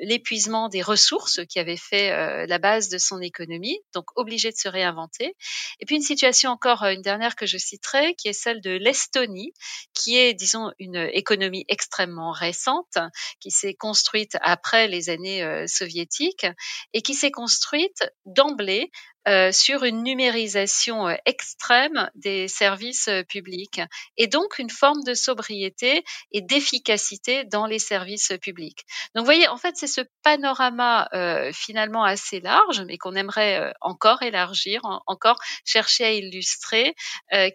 l'épuisement 0.02 0.68
des 0.68 0.82
ressources 0.82 1.44
qui 1.46 1.58
avait 1.58 1.76
fait 1.76 2.12
euh, 2.12 2.46
la 2.46 2.58
base 2.58 2.88
de 2.88 2.98
son 2.98 3.20
économie, 3.20 3.80
donc 3.92 4.06
obligé 4.14 4.50
de 4.50 4.56
se 4.56 4.68
réinventer. 4.68 5.34
Et 5.80 5.84
puis 5.84 5.96
une 5.96 6.02
situation 6.02 6.50
encore, 6.50 6.84
une 6.84 7.02
dernière 7.02 7.34
que 7.34 7.44
je 7.44 7.58
citerai, 7.58 8.14
qui 8.14 8.28
est 8.28 8.32
celle 8.32 8.60
de 8.60 8.70
l'Estonie, 8.70 9.52
qui 9.94 10.16
est, 10.16 10.32
disons, 10.32 10.72
une 10.78 11.08
économie 11.12 11.64
extrêmement 11.68 12.30
récente, 12.30 12.98
qui 13.40 13.50
s'est 13.50 13.74
construite 13.74 14.36
après 14.42 14.86
les 14.86 15.10
années 15.10 15.66
soviétiques 15.66 16.46
et 16.92 17.02
qui 17.02 17.14
s'est 17.14 17.32
construite 17.32 18.04
d'emblée 18.26 18.90
euh, 19.28 19.52
sur 19.52 19.84
une 19.84 20.02
numérisation 20.02 21.08
euh, 21.08 21.14
extrême 21.26 22.10
des 22.16 22.48
services 22.48 23.06
euh, 23.06 23.22
publics 23.22 23.80
et 24.16 24.26
donc 24.26 24.58
une 24.58 24.70
forme 24.70 25.04
de 25.04 25.14
sobriété 25.14 26.04
et 26.32 26.40
d'efficacité 26.40 27.44
dans 27.44 27.66
les 27.66 27.78
services 27.78 28.32
publics. 28.40 28.84
Donc 29.14 29.22
vous 29.22 29.26
voyez, 29.26 29.46
en 29.46 29.56
fait, 29.56 29.76
c'est 29.76 29.86
ce 29.86 30.00
panorama 30.22 31.08
finalement 31.52 32.04
assez 32.04 32.40
large, 32.40 32.82
mais 32.86 32.96
qu'on 32.98 33.14
aimerait 33.14 33.72
encore 33.80 34.22
élargir, 34.22 34.80
encore 35.06 35.38
chercher 35.64 36.04
à 36.04 36.12
illustrer, 36.12 36.94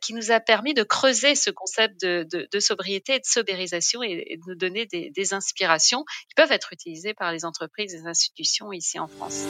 qui 0.01 0.13
nous 0.13 0.31
a 0.31 0.39
permis 0.39 0.74
de 0.74 0.83
creuser 0.83 1.36
ce 1.36 1.50
concept 1.50 2.00
de, 2.01 2.25
de, 2.31 2.47
de 2.51 2.59
sobriété 2.59 3.15
et 3.15 3.19
de 3.19 3.25
sobérisation 3.25 4.03
et, 4.03 4.38
de 4.38 4.50
nous 4.51 4.55
donner 4.55 4.86
des, 4.86 5.12
des 5.12 5.33
inspirations 5.33 6.03
qui 6.27 6.36
peuvent 6.36 6.51
être 6.51 6.74
utilisées 6.74 7.13
par 7.13 7.31
les 7.31 7.45
entreprises 7.45 7.93
les 7.93 8.07
institutions 8.07 8.71
ici 8.71 9.00
en 9.00 9.07
France. 9.07 9.45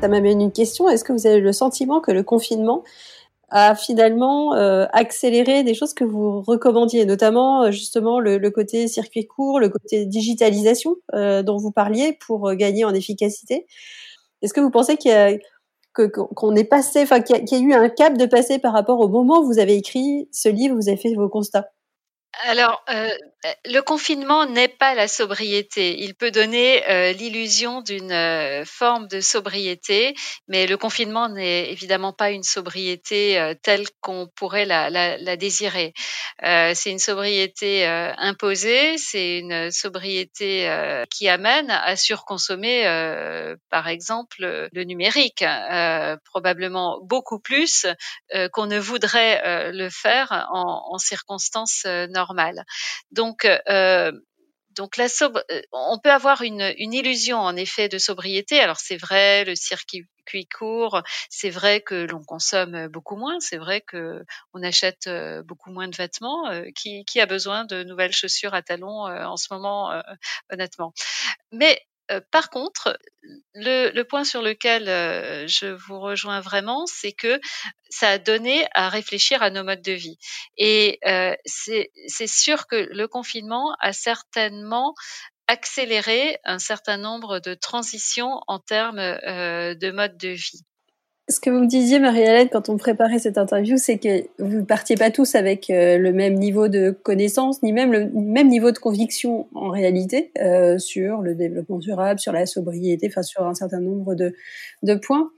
Ça 0.00 0.06
m'amène 0.06 0.40
une 0.40 0.52
question. 0.52 0.88
Est-ce 0.88 1.02
que 1.02 1.12
vous 1.12 1.26
avez 1.26 1.40
le 1.40 1.52
sentiment 1.52 2.00
que 2.00 2.12
le 2.12 2.22
confinement 2.22 2.84
a 3.50 3.74
finalement 3.74 4.54
euh, 4.54 4.86
accéléré 4.92 5.64
des 5.64 5.74
choses 5.74 5.92
que 5.92 6.04
vous 6.04 6.40
recommandiez, 6.42 7.04
notamment 7.04 7.64
euh, 7.64 7.70
justement 7.72 8.20
le, 8.20 8.38
côté 8.50 8.86
circuit 8.86 9.26
court, 9.26 9.58
le 9.58 9.68
côté 9.68 10.06
digitalisation 10.06 10.96
euh, 11.14 11.42
dont 11.42 11.56
vous 11.56 11.72
parliez 11.72 12.16
pour 12.26 12.52
gagner 12.54 12.84
en 12.84 12.94
efficacité? 12.94 13.66
Est-ce 14.42 14.54
que 14.54 14.60
vous 14.60 14.70
pensez 14.70 14.96
qu'on 15.94 16.54
est 16.54 16.64
passé, 16.64 17.02
enfin 17.02 17.20
qu'il 17.20 17.36
y, 17.36 17.54
a 17.54 17.58
eu 17.58 17.72
un 17.72 17.88
cap 17.88 18.16
de 18.16 18.26
passer 18.26 18.60
par 18.60 18.74
rapport 18.74 19.00
au 19.00 19.08
moment 19.08 19.40
où 19.40 19.46
vous 19.46 19.58
avez 19.58 19.74
écrit 19.74 20.28
ce 20.30 20.48
livre, 20.48 20.76
vous 20.76 20.88
avez 20.88 20.98
fait 20.98 21.14
vos 21.14 21.28
constats? 21.28 21.70
Alors, 22.44 22.84
euh, 22.90 23.08
le 23.66 23.80
confinement 23.80 24.46
n'est 24.46 24.68
pas 24.68 24.94
la 24.94 25.08
sobriété. 25.08 26.00
Il 26.00 26.14
peut 26.14 26.30
donner 26.30 26.88
euh, 26.88 27.12
l'illusion 27.12 27.82
d'une 27.82 28.12
euh, 28.12 28.64
forme 28.64 29.08
de 29.08 29.20
sobriété, 29.20 30.14
mais 30.46 30.66
le 30.66 30.76
confinement 30.76 31.28
n'est 31.28 31.70
évidemment 31.70 32.12
pas 32.12 32.30
une 32.30 32.42
sobriété 32.42 33.38
euh, 33.38 33.54
telle 33.60 33.86
qu'on 34.00 34.28
pourrait 34.34 34.66
la, 34.66 35.36
désirer. 35.36 35.94
Euh, 36.44 36.72
c'est 36.74 36.90
une 36.90 36.98
sobriété 36.98 37.86
euh, 37.86 38.12
imposée, 38.18 38.98
c'est 38.98 39.38
une 39.38 39.70
sobriété 39.70 40.68
qui 41.10 41.28
amène 41.28 41.70
à 41.70 41.96
surconsommer, 41.96 42.84
par 43.70 43.88
exemple, 43.88 44.68
le 44.72 44.84
numérique, 44.84 45.44
probablement 46.24 46.98
beaucoup 47.02 47.38
plus 47.38 47.86
qu'on 48.52 48.66
ne 48.66 48.78
voudrait 48.78 49.72
le 49.72 49.88
faire 49.90 50.46
en, 50.52 50.94
en 50.94 50.98
circonstances 50.98 51.84
normales. 51.84 52.27
Donc, 53.10 53.44
euh, 53.44 54.12
donc 54.78 54.96
la 54.96 55.08
sobre, 55.08 55.42
euh, 55.50 55.62
on 55.72 55.98
peut 55.98 56.12
avoir 56.12 56.42
une, 56.42 56.72
une, 56.78 56.94
illusion 56.94 57.38
en 57.38 57.56
effet 57.56 57.88
de 57.88 57.98
sobriété. 57.98 58.60
Alors 58.60 58.78
c'est 58.78 58.96
vrai, 58.96 59.44
le 59.44 59.56
circuit 59.56 60.06
court, 60.56 61.02
c'est 61.30 61.50
vrai 61.50 61.80
que 61.80 62.06
l'on 62.06 62.22
consomme 62.22 62.86
beaucoup 62.88 63.16
moins, 63.16 63.40
c'est 63.40 63.56
vrai 63.56 63.80
que 63.80 64.24
on 64.54 64.62
achète 64.62 65.06
euh, 65.06 65.42
beaucoup 65.42 65.70
moins 65.72 65.88
de 65.88 65.96
vêtements. 65.96 66.48
Euh, 66.50 66.66
qui, 66.76 67.04
qui, 67.06 67.20
a 67.20 67.26
besoin 67.26 67.64
de 67.64 67.82
nouvelles 67.82 68.12
chaussures 68.12 68.54
à 68.54 68.62
talons 68.62 69.06
en 69.06 69.36
ce 69.36 69.52
moment, 69.52 69.90
honnêtement 70.50 70.92
Mais 71.50 71.80
euh, 72.10 72.20
par 72.30 72.50
contre, 72.50 72.98
le, 73.54 74.02
point 74.02 74.24
sur 74.24 74.42
lequel 74.42 74.88
euh, 74.88 75.46
je 75.46 75.66
vous 75.66 76.00
rejoins 76.00 76.40
vraiment, 76.40 76.86
c'est 76.86 77.12
que 77.12 77.40
ça 77.90 78.10
a 78.10 78.18
donné 78.18 78.66
à 78.74 78.88
réfléchir 78.88 79.42
à 79.42 79.50
nos 79.50 79.64
modes 79.64 79.82
de 79.82 79.92
vie. 79.92 80.18
Et 80.56 80.98
euh, 81.06 81.34
c'est 81.44 81.90
sûr 82.26 82.66
que 82.66 82.76
le 82.76 83.08
confinement 83.08 83.74
a 83.80 83.92
certainement 83.92 84.94
accéléré 85.46 86.38
un 86.44 86.58
certain 86.58 86.98
nombre 86.98 87.40
de 87.40 87.54
transitions 87.54 88.40
en 88.48 88.58
termes 88.58 89.00
de 89.00 89.90
mode 89.90 90.18
de 90.18 90.28
vie 90.28 90.62
ce 91.30 91.40
que 91.40 91.50
vous 91.50 91.60
me 91.60 91.66
disiez, 91.66 91.98
Marie-Hélène, 91.98 92.48
quand 92.50 92.70
on 92.70 92.78
préparait 92.78 93.18
cette 93.18 93.36
interview, 93.36 93.76
c'est 93.76 93.98
que 93.98 94.26
vous 94.38 94.64
partiez 94.64 94.96
pas 94.96 95.10
tous 95.10 95.34
avec 95.34 95.68
euh, 95.68 95.98
le 95.98 96.12
même 96.12 96.34
niveau 96.34 96.68
de 96.68 96.90
connaissance, 96.90 97.62
ni 97.62 97.72
même 97.72 97.92
le 97.92 98.08
même 98.14 98.48
niveau 98.48 98.70
de 98.70 98.78
conviction 98.78 99.46
en 99.54 99.68
réalité 99.68 100.32
euh, 100.40 100.78
sur 100.78 101.18
le 101.18 101.34
développement 101.34 101.78
durable, 101.78 102.18
sur 102.18 102.32
la 102.32 102.46
sobriété, 102.46 103.08
enfin 103.10 103.22
sur 103.22 103.42
un 103.46 103.54
certain 103.54 103.80
nombre 103.80 104.14
de, 104.14 104.34
de 104.82 104.94
points. 104.94 105.30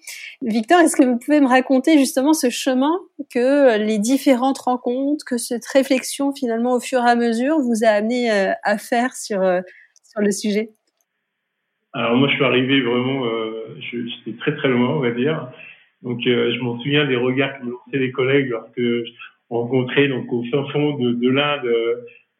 Victor, 0.42 0.78
est-ce 0.80 0.94
que 0.94 1.04
vous 1.04 1.18
pouvez 1.18 1.40
me 1.40 1.48
raconter 1.48 1.98
justement 1.98 2.34
ce 2.34 2.50
chemin 2.50 2.96
que 3.28 3.76
les 3.76 3.98
différentes 3.98 4.58
rencontres, 4.58 5.24
que 5.24 5.38
cette 5.38 5.66
réflexion 5.66 6.32
finalement 6.32 6.74
au 6.74 6.80
fur 6.80 7.00
et 7.00 7.10
à 7.10 7.16
mesure 7.16 7.58
vous 7.58 7.84
a 7.84 7.88
amené 7.88 8.30
euh, 8.30 8.52
à 8.62 8.78
faire 8.78 9.14
sur, 9.16 9.42
euh, 9.42 9.60
sur 10.04 10.20
le 10.20 10.30
sujet? 10.30 10.70
Alors 11.92 12.14
moi, 12.14 12.28
je 12.28 12.34
suis 12.34 12.44
arrivé 12.44 12.80
vraiment, 12.82 13.24
euh, 13.24 13.76
j'étais 13.90 14.38
très 14.38 14.54
très 14.54 14.68
loin, 14.68 14.90
on 14.90 15.00
va 15.00 15.10
dire. 15.10 15.50
Donc, 16.02 16.26
euh, 16.26 16.52
je 16.54 16.60
m'en 16.60 16.78
souviens 16.80 17.06
des 17.06 17.16
regards 17.16 17.58
que 17.58 17.64
me 17.64 17.70
lançaient 17.70 17.98
les 17.98 18.12
collègues 18.12 18.48
lorsque 18.48 18.80
on 19.50 19.62
rencontrait 19.62 20.08
donc 20.08 20.32
au 20.32 20.44
fin 20.44 20.64
fond 20.72 20.96
de, 20.96 21.12
de 21.12 21.28
l'Inde 21.28 21.68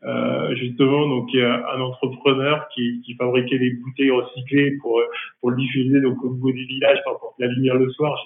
euh, 0.02 0.54
justement 0.54 1.06
donc 1.08 1.28
un 1.34 1.80
entrepreneur 1.80 2.66
qui, 2.74 3.02
qui, 3.04 3.14
fabriquait 3.16 3.58
des 3.58 3.72
bouteilles 3.72 4.12
recyclées 4.12 4.78
pour 4.80 5.02
pour 5.40 5.50
le 5.50 5.56
diffuser 5.56 6.00
donc 6.00 6.22
au 6.24 6.32
niveau 6.32 6.52
des 6.52 6.64
villages 6.64 7.00
pour 7.04 7.34
la 7.38 7.48
lumière 7.48 7.74
le 7.74 7.90
soir. 7.90 8.16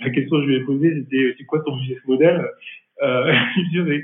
La 0.00 0.10
question 0.10 0.38
que 0.38 0.42
je 0.42 0.48
lui 0.48 0.56
ai 0.56 0.60
posée 0.60 0.92
c'était 0.92 1.36
c'est 1.38 1.44
quoi 1.44 1.60
ton 1.60 1.76
business 1.76 2.00
model? 2.08 2.48
Euh, 3.02 3.32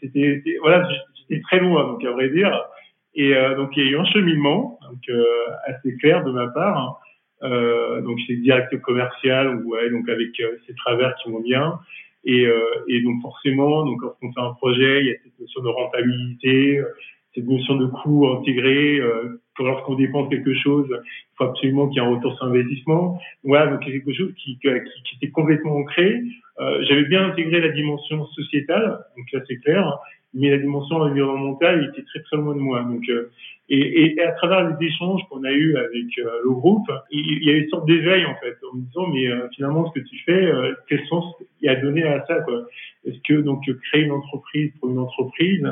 C'était 0.00 0.42
voilà 0.60 0.88
j'étais 1.16 1.40
très 1.42 1.60
loin 1.60 1.84
donc 1.84 2.04
à 2.04 2.10
vrai 2.12 2.28
dire 2.30 2.52
et 3.14 3.34
euh, 3.34 3.56
donc 3.56 3.76
il 3.76 3.84
y 3.84 3.88
a 3.88 3.90
eu 3.90 3.98
un 3.98 4.04
cheminement 4.04 4.78
donc 4.82 5.00
euh, 5.08 5.24
assez 5.66 5.96
clair 5.96 6.24
de 6.24 6.30
ma 6.30 6.48
part. 6.48 6.78
Hein. 6.78 6.94
Euh, 7.42 8.00
donc 8.02 8.18
c'est 8.26 8.36
directeur 8.36 8.80
commercial, 8.80 9.62
ouais, 9.64 9.90
donc 9.90 10.08
avec 10.08 10.38
euh, 10.40 10.56
ces 10.66 10.74
travers 10.74 11.14
qui 11.16 11.30
vont 11.30 11.40
bien. 11.40 11.78
Et, 12.24 12.46
euh, 12.46 12.60
et 12.88 13.00
donc 13.00 13.22
forcément, 13.22 13.84
donc 13.84 14.02
lorsqu'on 14.02 14.32
fait 14.32 14.40
un 14.40 14.54
projet, 14.54 15.00
il 15.00 15.06
y 15.06 15.10
a 15.10 15.14
cette 15.22 15.38
notion 15.38 15.62
de 15.62 15.68
rentabilité, 15.68 16.82
cette 17.34 17.46
notion 17.46 17.76
de 17.76 17.86
coût 17.86 18.26
intégré. 18.28 18.98
Euh, 18.98 19.40
lorsqu'on 19.60 19.94
dépense 19.94 20.28
quelque 20.28 20.54
chose, 20.54 20.86
il 20.90 21.36
faut 21.36 21.44
absolument 21.44 21.88
qu'il 21.88 22.00
y 22.00 22.04
ait 22.04 22.08
un 22.08 22.14
retour 22.14 22.34
sur 22.36 22.46
investissement. 22.46 23.20
Voilà, 23.44 23.66
donc 23.72 23.82
a 23.82 23.86
quelque 23.86 24.12
chose 24.12 24.32
qui, 24.36 24.58
qui, 24.58 24.68
qui 25.04 25.16
était 25.16 25.32
complètement 25.32 25.76
ancré. 25.76 26.20
Euh, 26.60 26.84
J'avais 26.88 27.04
bien 27.04 27.24
intégré 27.24 27.60
la 27.60 27.68
dimension 27.68 28.26
sociétale, 28.26 28.98
donc 29.16 29.26
là 29.32 29.40
c'est 29.46 29.56
clair, 29.58 29.98
mais 30.34 30.50
la 30.50 30.58
dimension 30.58 30.96
environnementale 30.96 31.90
était 31.90 32.04
très 32.04 32.20
très 32.22 32.36
loin 32.36 32.54
de 32.54 32.60
moi. 32.60 32.82
Donc, 32.82 33.08
euh, 33.08 33.30
et, 33.70 34.14
et, 34.14 34.22
à 34.22 34.32
travers 34.32 34.68
les 34.68 34.86
échanges 34.86 35.22
qu'on 35.28 35.44
a 35.44 35.52
eu 35.52 35.76
avec 35.76 36.18
euh, 36.18 36.40
le 36.44 36.50
groupe, 36.50 36.90
il, 37.10 37.44
y 37.44 37.50
a 37.50 37.54
une 37.54 37.68
sorte 37.68 37.86
d'éveil 37.86 38.24
en 38.24 38.34
fait, 38.36 38.56
en 38.70 38.76
me 38.76 38.82
disant 38.82 39.06
mais 39.08 39.26
euh, 39.26 39.48
finalement 39.54 39.90
ce 39.90 40.00
que 40.00 40.06
tu 40.06 40.18
fais, 40.24 40.50
quel 40.88 41.04
sens 41.06 41.34
il 41.60 41.66
y 41.66 41.68
a 41.68 41.76
donné 41.76 42.02
à 42.04 42.24
ça 42.26 42.40
quoi? 42.40 42.66
Est-ce 43.04 43.18
que 43.26 43.40
donc 43.40 43.64
créer 43.90 44.02
une 44.02 44.12
entreprise 44.12 44.72
pour 44.80 44.90
une 44.90 44.98
entreprise 44.98 45.66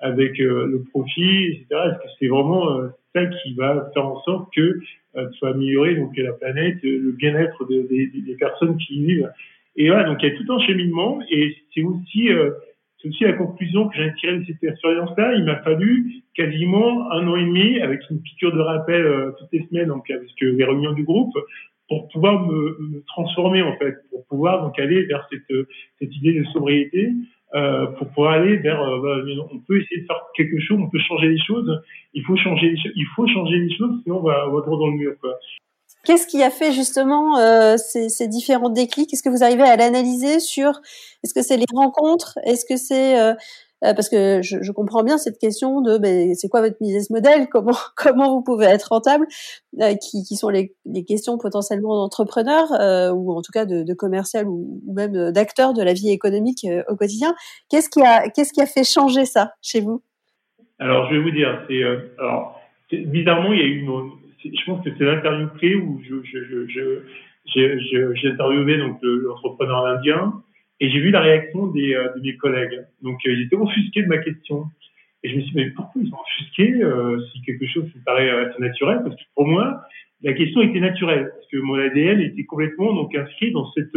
avec 0.00 0.38
le 0.38 0.82
profit, 0.90 1.44
etc. 1.46 1.66
Est-ce 1.70 1.98
que 1.98 2.08
c'est 2.18 2.26
vraiment 2.26 2.80
ça 3.14 3.26
qui 3.26 3.54
va 3.54 3.90
faire 3.94 4.06
en 4.06 4.20
sorte 4.22 4.52
que 4.54 4.80
soit 5.34 5.50
amélioré 5.50 5.94
donc 5.94 6.16
la 6.16 6.32
planète, 6.32 6.78
le 6.82 7.12
bien-être 7.12 7.66
des, 7.66 7.84
des, 7.84 8.06
des, 8.08 8.34
personnes 8.34 8.76
qui 8.78 8.96
y 8.96 9.04
vivent? 9.04 9.30
Et 9.76 9.88
voilà, 9.88 10.04
donc 10.04 10.18
il 10.22 10.28
y 10.28 10.32
a 10.32 10.36
tout 10.36 10.52
un 10.52 10.58
cheminement 10.60 11.20
et 11.30 11.56
c'est 11.72 11.82
aussi 11.82 12.30
c'est 13.02 13.08
aussi 13.08 13.24
la 13.24 13.32
conclusion 13.32 13.88
que 13.88 13.96
j'ai 13.96 14.14
tirée 14.14 14.38
de 14.38 14.44
cette 14.44 14.62
expérience-là. 14.62 15.34
Il 15.34 15.44
m'a 15.44 15.56
fallu 15.62 16.22
quasiment 16.34 17.10
un 17.10 17.26
an 17.26 17.36
et 17.36 17.44
demi 17.44 17.80
avec 17.80 18.00
une 18.10 18.22
piqûre 18.22 18.54
de 18.54 18.60
rappel 18.60 19.04
euh, 19.04 19.32
toutes 19.38 19.48
les 19.52 19.66
semaines, 19.66 19.88
donc 19.88 20.08
avec 20.10 20.30
euh, 20.42 20.52
les 20.52 20.64
réunions 20.64 20.92
du 20.92 21.02
groupe, 21.02 21.32
pour 21.88 22.08
pouvoir 22.08 22.46
me, 22.46 22.78
me, 22.80 23.02
transformer 23.06 23.62
en 23.62 23.76
fait, 23.76 23.96
pour 24.10 24.24
pouvoir 24.26 24.62
donc 24.62 24.78
aller 24.78 25.04
vers 25.04 25.26
cette, 25.30 25.50
euh, 25.50 25.66
idée 26.00 26.38
de 26.38 26.44
sobriété, 26.46 27.10
pour 27.98 28.08
pouvoir 28.08 28.32
aller 28.32 28.56
vers, 28.56 28.78
bah, 28.78 29.18
on 29.52 29.58
peut 29.58 29.78
essayer 29.78 30.00
de 30.00 30.06
faire 30.06 30.22
quelque 30.34 30.58
chose, 30.58 30.78
on 30.80 30.88
peut 30.88 30.98
changer 31.00 31.28
les 31.28 31.38
choses. 31.38 31.82
Il 32.14 32.24
faut 32.24 32.34
changer, 32.34 32.70
les 32.70 32.78
il 32.96 33.06
faut 33.14 33.26
changer 33.26 33.58
les 33.58 33.76
choses, 33.76 34.00
sinon 34.04 34.20
on 34.20 34.22
va, 34.22 34.46
droit 34.46 34.78
dans 34.78 34.86
le 34.86 34.96
mur. 34.96 35.12
Qu'est-ce 36.04 36.26
qui 36.26 36.42
a 36.42 36.50
fait 36.50 36.72
justement 36.72 37.38
euh, 37.38 37.76
ces, 37.76 38.08
ces, 38.08 38.28
différents 38.28 38.70
déclics? 38.70 39.12
Est-ce 39.12 39.22
que 39.22 39.28
vous 39.28 39.44
arrivez 39.44 39.62
à 39.62 39.76
l'analyser 39.76 40.40
sur 40.40 40.80
Est-ce 41.22 41.32
que 41.32 41.42
c'est 41.42 41.56
les 41.56 41.66
rencontres? 41.72 42.38
Est-ce 42.44 42.64
que 42.64 42.76
c'est 42.76 43.20
euh, 43.20 43.34
euh, 43.84 43.94
parce 43.94 44.08
que 44.08 44.40
je, 44.42 44.58
je, 44.62 44.72
comprends 44.72 45.02
bien 45.02 45.18
cette 45.18 45.38
question 45.38 45.80
de 45.80 45.98
ben, 45.98 46.34
c'est 46.34 46.48
quoi 46.48 46.60
votre 46.60 46.76
business 46.80 47.10
model, 47.10 47.48
comment 47.50 47.72
comment 47.96 48.32
vous 48.32 48.42
pouvez 48.42 48.66
être 48.66 48.90
rentable, 48.90 49.26
euh, 49.80 49.94
qui, 49.94 50.22
qui 50.22 50.36
sont 50.36 50.50
les, 50.50 50.74
les 50.84 51.04
questions 51.04 51.36
potentiellement 51.36 51.96
d'entrepreneurs 51.96 52.72
euh, 52.80 53.10
ou 53.10 53.32
en 53.32 53.42
tout 53.42 53.50
cas 53.52 53.64
de, 53.64 53.82
de 53.82 53.94
commercial 53.94 54.46
ou, 54.46 54.80
même 54.86 55.32
d'acteurs 55.32 55.72
de 55.72 55.82
la 55.82 55.94
vie 55.94 56.10
économique 56.10 56.66
au 56.88 56.94
quotidien. 56.94 57.34
Qu'est-ce 57.70 57.88
qui 57.88 58.02
a 58.02 58.28
qu'est-ce 58.28 58.52
qui 58.52 58.60
a 58.60 58.66
fait 58.66 58.84
changer 58.84 59.24
ça 59.24 59.54
chez 59.62 59.80
vous? 59.80 60.02
Alors 60.78 61.08
je 61.10 61.16
vais 61.16 61.22
vous 61.22 61.30
dire, 61.32 61.64
c'est 61.68 61.82
alors 62.18 62.60
bizarrement 62.92 63.52
il 63.52 63.58
y 63.58 63.62
a 63.62 63.66
eu 63.66 63.80
une, 63.80 64.10
je 64.44 64.64
pense 64.66 64.84
que 64.84 64.90
c'est 64.96 65.04
l'interview 65.04 65.48
clé 65.58 65.74
où 65.76 66.00
j'ai 66.02 66.18
interviewé 68.28 68.76
l'entrepreneur 69.02 69.86
indien 69.86 70.42
et 70.82 70.90
j'ai 70.90 70.98
vu 70.98 71.10
la 71.10 71.20
réaction 71.20 71.68
des, 71.68 71.94
euh, 71.94 72.08
de 72.16 72.22
mes 72.22 72.36
collègues. 72.36 72.80
Donc, 73.02 73.20
euh, 73.24 73.32
ils 73.32 73.42
étaient 73.42 73.56
offusqués 73.56 74.02
de 74.02 74.08
ma 74.08 74.18
question. 74.18 74.64
Et 75.22 75.30
je 75.30 75.36
me 75.36 75.40
suis 75.42 75.52
dit, 75.52 75.56
mais 75.56 75.70
pourquoi 75.70 76.02
ils 76.02 76.10
sont 76.10 76.16
offusqués 76.16 76.82
euh, 76.82 77.20
si 77.32 77.40
quelque 77.42 77.66
chose 77.68 77.84
me 77.84 78.04
paraît 78.04 78.28
assez 78.28 78.60
naturel? 78.60 78.98
Parce 79.04 79.14
que 79.14 79.22
pour 79.36 79.46
moi, 79.46 79.80
la 80.22 80.32
question 80.32 80.60
était 80.60 80.80
naturelle. 80.80 81.30
Parce 81.32 81.46
que 81.46 81.58
mon 81.58 81.74
ADN 81.74 82.20
était 82.20 82.44
complètement 82.44 82.92
donc 82.94 83.14
inscrit 83.14 83.52
dans 83.52 83.70
cette 83.72 83.96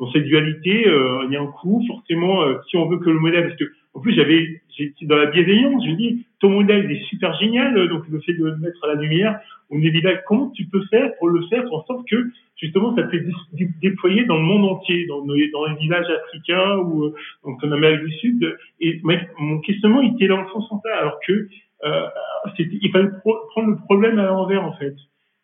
dans 0.00 0.12
cette 0.12 0.24
dualité. 0.24 0.86
il 0.86 1.32
y 1.32 1.36
a 1.36 1.40
un 1.40 1.46
coup, 1.46 1.84
forcément, 1.88 2.44
si 2.68 2.76
on 2.76 2.88
veut 2.88 2.98
que 2.98 3.10
le 3.10 3.18
modèle... 3.18 3.56
en 3.98 4.00
plus, 4.00 4.14
j'avais, 4.14 4.62
j'étais 4.76 5.06
dans 5.06 5.16
la 5.16 5.26
bienveillance. 5.26 5.84
Je 5.84 5.90
me 5.90 5.96
dis, 5.96 6.24
ton 6.38 6.50
modèle 6.50 6.88
est 6.88 7.02
super 7.06 7.34
génial. 7.40 7.88
Donc, 7.88 8.06
le 8.08 8.20
fait 8.20 8.32
de 8.32 8.44
le 8.44 8.56
mettre 8.58 8.78
à 8.84 8.94
la 8.94 8.94
lumière, 8.94 9.40
on 9.70 9.82
est 9.82 9.90
dit, 9.90 10.00
comment 10.24 10.50
tu 10.50 10.66
peux 10.66 10.84
faire 10.84 11.10
pour 11.18 11.28
le 11.30 11.44
faire 11.48 11.64
en 11.72 11.84
sorte 11.84 12.08
que 12.08 12.30
justement, 12.56 12.94
ça 12.94 13.02
peut 13.02 13.16
être 13.16 13.80
déployé 13.82 14.24
dans 14.24 14.36
le 14.36 14.44
monde 14.44 14.64
entier, 14.66 15.06
dans, 15.06 15.24
les, 15.26 15.50
villages 15.80 16.06
africains 16.08 16.76
ou 16.76 17.06
euh, 17.06 17.14
donc 17.44 17.62
en 17.64 17.72
Amérique 17.72 18.04
du 18.04 18.12
Sud? 18.18 18.56
Et 18.78 19.02
mon 19.40 19.58
questionnement 19.62 20.02
était 20.02 20.28
dans 20.28 20.42
le 20.42 20.48
sens 20.52 20.68
central, 20.68 20.92
alors 20.96 21.18
que 21.26 21.48
euh, 21.84 22.06
il 22.56 22.90
fallait 22.92 23.08
prendre 23.50 23.70
le 23.70 23.78
problème 23.78 24.20
à 24.20 24.26
l'envers 24.26 24.62
en 24.62 24.74
fait. 24.74 24.94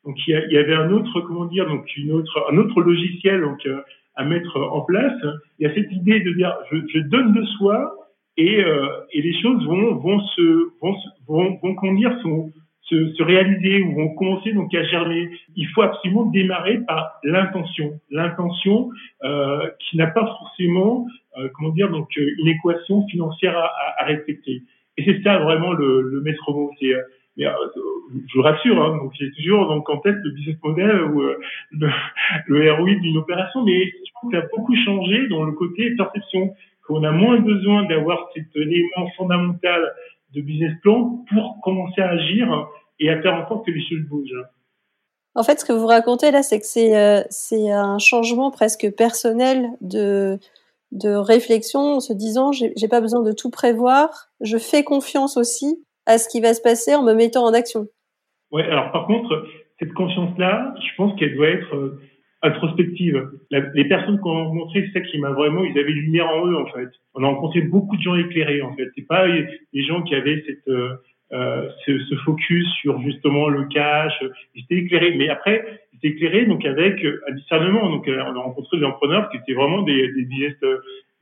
Donc 0.04 0.16
il 0.28 0.46
y, 0.50 0.58
avait 0.58 0.76
un 0.76 0.92
autre, 0.92 1.22
comment 1.22 1.46
dire, 1.46 1.66
donc 1.66 1.84
une 1.96 2.12
autre, 2.12 2.46
un 2.52 2.56
autre 2.58 2.80
logiciel 2.82 3.40
donc 3.40 3.66
euh, 3.66 3.80
à 4.14 4.24
mettre 4.24 4.60
en 4.60 4.82
place. 4.82 5.20
Il 5.58 5.66
y 5.66 5.70
a 5.70 5.74
cette 5.74 5.90
idée 5.90 6.20
de 6.20 6.32
dire, 6.34 6.56
je 6.70 6.98
donne 7.00 7.32
de 7.32 7.42
soi 7.58 8.03
et, 8.36 8.64
euh, 8.64 8.88
et 9.12 9.22
les 9.22 9.40
choses 9.40 9.64
vont 9.66 9.94
vont 9.96 10.20
se 10.20 10.70
vont 10.80 10.96
vont, 11.26 11.58
vont 11.62 12.12
sont 12.22 12.52
se, 12.82 13.14
se, 13.14 13.22
réaliser 13.22 13.82
ou 13.82 13.94
vont 13.94 14.14
commencer 14.14 14.52
donc 14.52 14.74
à 14.74 14.84
germer. 14.84 15.30
Il 15.56 15.66
faut 15.68 15.82
absolument 15.82 16.26
démarrer 16.26 16.78
par 16.86 17.18
l'intention, 17.22 17.98
l'intention 18.10 18.90
euh, 19.24 19.68
qui 19.80 19.96
n'a 19.96 20.08
pas 20.08 20.26
forcément, 20.26 21.06
euh, 21.38 21.48
comment 21.54 21.70
dire, 21.70 21.90
donc 21.90 22.08
euh, 22.18 22.26
une 22.38 22.48
équation 22.48 23.06
financière 23.08 23.56
à, 23.56 23.64
à, 23.66 24.02
à 24.02 24.04
respecter. 24.04 24.62
Et 24.96 25.04
c'est 25.04 25.22
ça 25.22 25.38
vraiment 25.38 25.72
le, 25.72 26.02
le 26.02 26.20
maître 26.20 26.52
mot. 26.52 26.70
C'est, 26.78 26.94
euh, 26.94 27.00
mais, 27.36 27.46
euh, 27.46 27.52
je 28.28 28.36
vous 28.36 28.42
rassure, 28.42 28.80
hein, 28.80 28.96
donc 28.98 29.12
j'ai 29.18 29.30
toujours 29.32 29.66
donc 29.66 29.88
en 29.90 29.98
tête 29.98 30.16
le 30.22 30.30
business 30.30 30.56
model 30.62 31.02
ou 31.02 31.22
le, 31.22 31.38
le 32.46 32.72
ROI 32.72 32.94
d'une 32.96 33.16
opération, 33.16 33.64
mais 33.64 33.86
je 33.86 34.12
pense 34.12 34.30
qu'il 34.30 34.38
a 34.38 34.46
beaucoup 34.54 34.76
changé 34.84 35.26
dans 35.28 35.42
le 35.42 35.52
côté 35.52 35.90
perception, 35.96 36.54
qu'on 36.86 37.02
a 37.04 37.10
moins 37.10 37.40
besoin 37.40 37.84
d'avoir 37.86 38.28
cet 38.34 38.54
élément 38.54 39.08
fondamental 39.16 39.94
de 40.34 40.40
business 40.40 40.72
plan 40.82 41.24
pour 41.32 41.60
commencer 41.62 42.00
à 42.00 42.10
agir 42.10 42.68
et 43.00 43.10
à 43.10 43.20
faire 43.22 43.34
en 43.34 43.48
sorte 43.48 43.66
que 43.66 43.70
les 43.70 43.82
choses 43.88 44.06
bougent. 44.08 44.44
En 45.34 45.42
fait, 45.42 45.60
ce 45.60 45.64
que 45.64 45.72
vous 45.72 45.86
racontez 45.86 46.30
là, 46.30 46.42
c'est 46.42 46.60
que 46.60 46.66
c'est 46.66 46.96
euh, 46.96 47.22
c'est 47.28 47.70
un 47.70 47.98
changement 47.98 48.50
presque 48.50 48.94
personnel 48.96 49.68
de 49.80 50.38
de 50.92 51.10
réflexion, 51.10 51.96
en 51.96 52.00
se 52.00 52.12
disant 52.12 52.52
j'ai 52.52 52.88
pas 52.88 53.00
besoin 53.00 53.22
de 53.22 53.32
tout 53.32 53.50
prévoir, 53.50 54.28
je 54.40 54.58
fais 54.58 54.84
confiance 54.84 55.36
aussi 55.36 55.84
à 56.06 56.18
ce 56.18 56.28
qui 56.28 56.40
va 56.40 56.54
se 56.54 56.60
passer 56.60 56.94
en 56.94 57.02
me 57.02 57.14
mettant 57.14 57.44
en 57.44 57.52
action. 57.52 57.88
Oui, 58.52 58.62
alors 58.62 58.92
par 58.92 59.06
contre, 59.06 59.44
cette 59.80 59.92
confiance-là, 59.92 60.72
je 60.78 60.96
pense 60.96 61.18
qu'elle 61.18 61.34
doit 61.34 61.48
être 61.48 61.98
euh, 62.44 62.48
introspective. 62.48 63.30
les 63.50 63.84
personnes 63.86 64.18
qu'on 64.20 64.38
a 64.38 64.42
rencontrées, 64.44 64.84
c'est 64.86 65.00
ça 65.00 65.06
qui 65.06 65.18
m'a 65.18 65.30
vraiment, 65.30 65.64
ils 65.64 65.78
avaient 65.78 65.92
une 65.92 66.02
lumière 66.02 66.28
en 66.28 66.46
eux 66.46 66.56
en 66.56 66.66
fait. 66.66 66.88
On 67.14 67.22
a 67.22 67.26
rencontré 67.26 67.62
beaucoup 67.62 67.96
de 67.96 68.02
gens 68.02 68.16
éclairés 68.16 68.62
en 68.62 68.74
fait. 68.74 68.88
C'est 68.94 69.06
pas 69.06 69.26
les 69.26 69.84
gens 69.84 70.02
qui 70.02 70.14
avaient 70.14 70.42
cette 70.46 70.68
euh, 70.68 70.94
euh, 71.32 71.68
ce, 71.84 71.98
ce, 71.98 72.14
focus 72.16 72.66
sur 72.80 73.00
justement 73.00 73.48
le 73.48 73.64
cash. 73.64 74.12
Ils 74.54 74.64
étaient 74.64 74.84
éclairés, 74.84 75.16
mais 75.16 75.28
après 75.30 75.80
ils 75.92 75.96
étaient 75.96 76.08
éclairés 76.08 76.46
donc 76.46 76.64
avec 76.64 77.04
un 77.28 77.32
discernement. 77.32 77.90
Donc 77.90 78.06
euh, 78.08 78.22
on 78.26 78.36
a 78.36 78.40
rencontré 78.40 78.78
des 78.78 78.84
entrepreneurs 78.84 79.30
qui 79.30 79.38
étaient 79.38 79.54
vraiment 79.54 79.82
des 79.82 80.12
des 80.12 80.22
business 80.22 80.54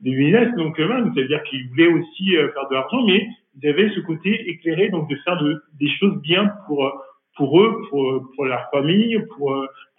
des 0.01 0.11
business 0.11 0.53
donc 0.57 0.75
c'est-à-dire 0.77 1.41
qu'ils 1.43 1.67
voulaient 1.69 1.87
aussi 1.87 2.31
faire 2.31 2.67
de 2.69 2.75
l'argent, 2.75 3.05
mais 3.07 3.25
ils 3.61 3.69
avaient 3.69 3.89
ce 3.89 4.01
côté 4.01 4.49
éclairé 4.49 4.89
donc 4.89 5.09
de 5.09 5.15
faire 5.23 5.41
de, 5.41 5.63
des 5.79 5.89
choses 5.89 6.21
bien 6.21 6.51
pour 6.67 6.91
pour 7.35 7.61
eux, 7.61 7.81
pour, 7.89 8.31
pour 8.35 8.45
leur 8.45 8.69
famille, 8.71 9.17
pour, 9.35 9.53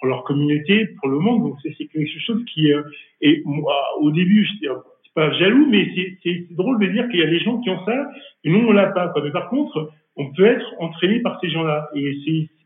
pour 0.05 0.09
leur 0.09 0.25
communauté, 0.25 0.87
pour 1.01 1.09
le 1.09 1.19
monde. 1.19 1.43
Donc 1.43 1.57
c'est 1.63 1.87
quelque 1.87 2.21
chose 2.21 2.45
qui 2.53 2.73
euh, 2.73 2.83
et 3.21 3.43
moi 3.45 3.75
au 4.01 4.11
début 4.11 4.45
je 4.45 4.69
c'est 5.03 5.15
pas 5.15 5.33
jaloux, 5.33 5.67
mais 5.71 5.89
c'est 6.23 6.47
drôle 6.51 6.79
de 6.81 6.87
dire 6.87 7.09
qu'il 7.09 7.21
y 7.21 7.23
a 7.23 7.31
des 7.31 7.41
gens 7.41 7.61
qui 7.61 7.71
ont 7.71 7.85
ça 7.85 8.09
et 8.45 8.51
nous 8.51 8.67
on 8.67 8.73
l'a 8.73 8.89
pas. 8.89 9.09
Quoi. 9.09 9.23
Mais 9.23 9.31
par 9.31 9.49
contre, 9.49 9.91
on 10.17 10.33
peut 10.33 10.45
être 10.45 10.67
entraîné 10.79 11.21
par 11.21 11.41
ces 11.41 11.51
gens-là 11.51 11.89
et 11.95 12.15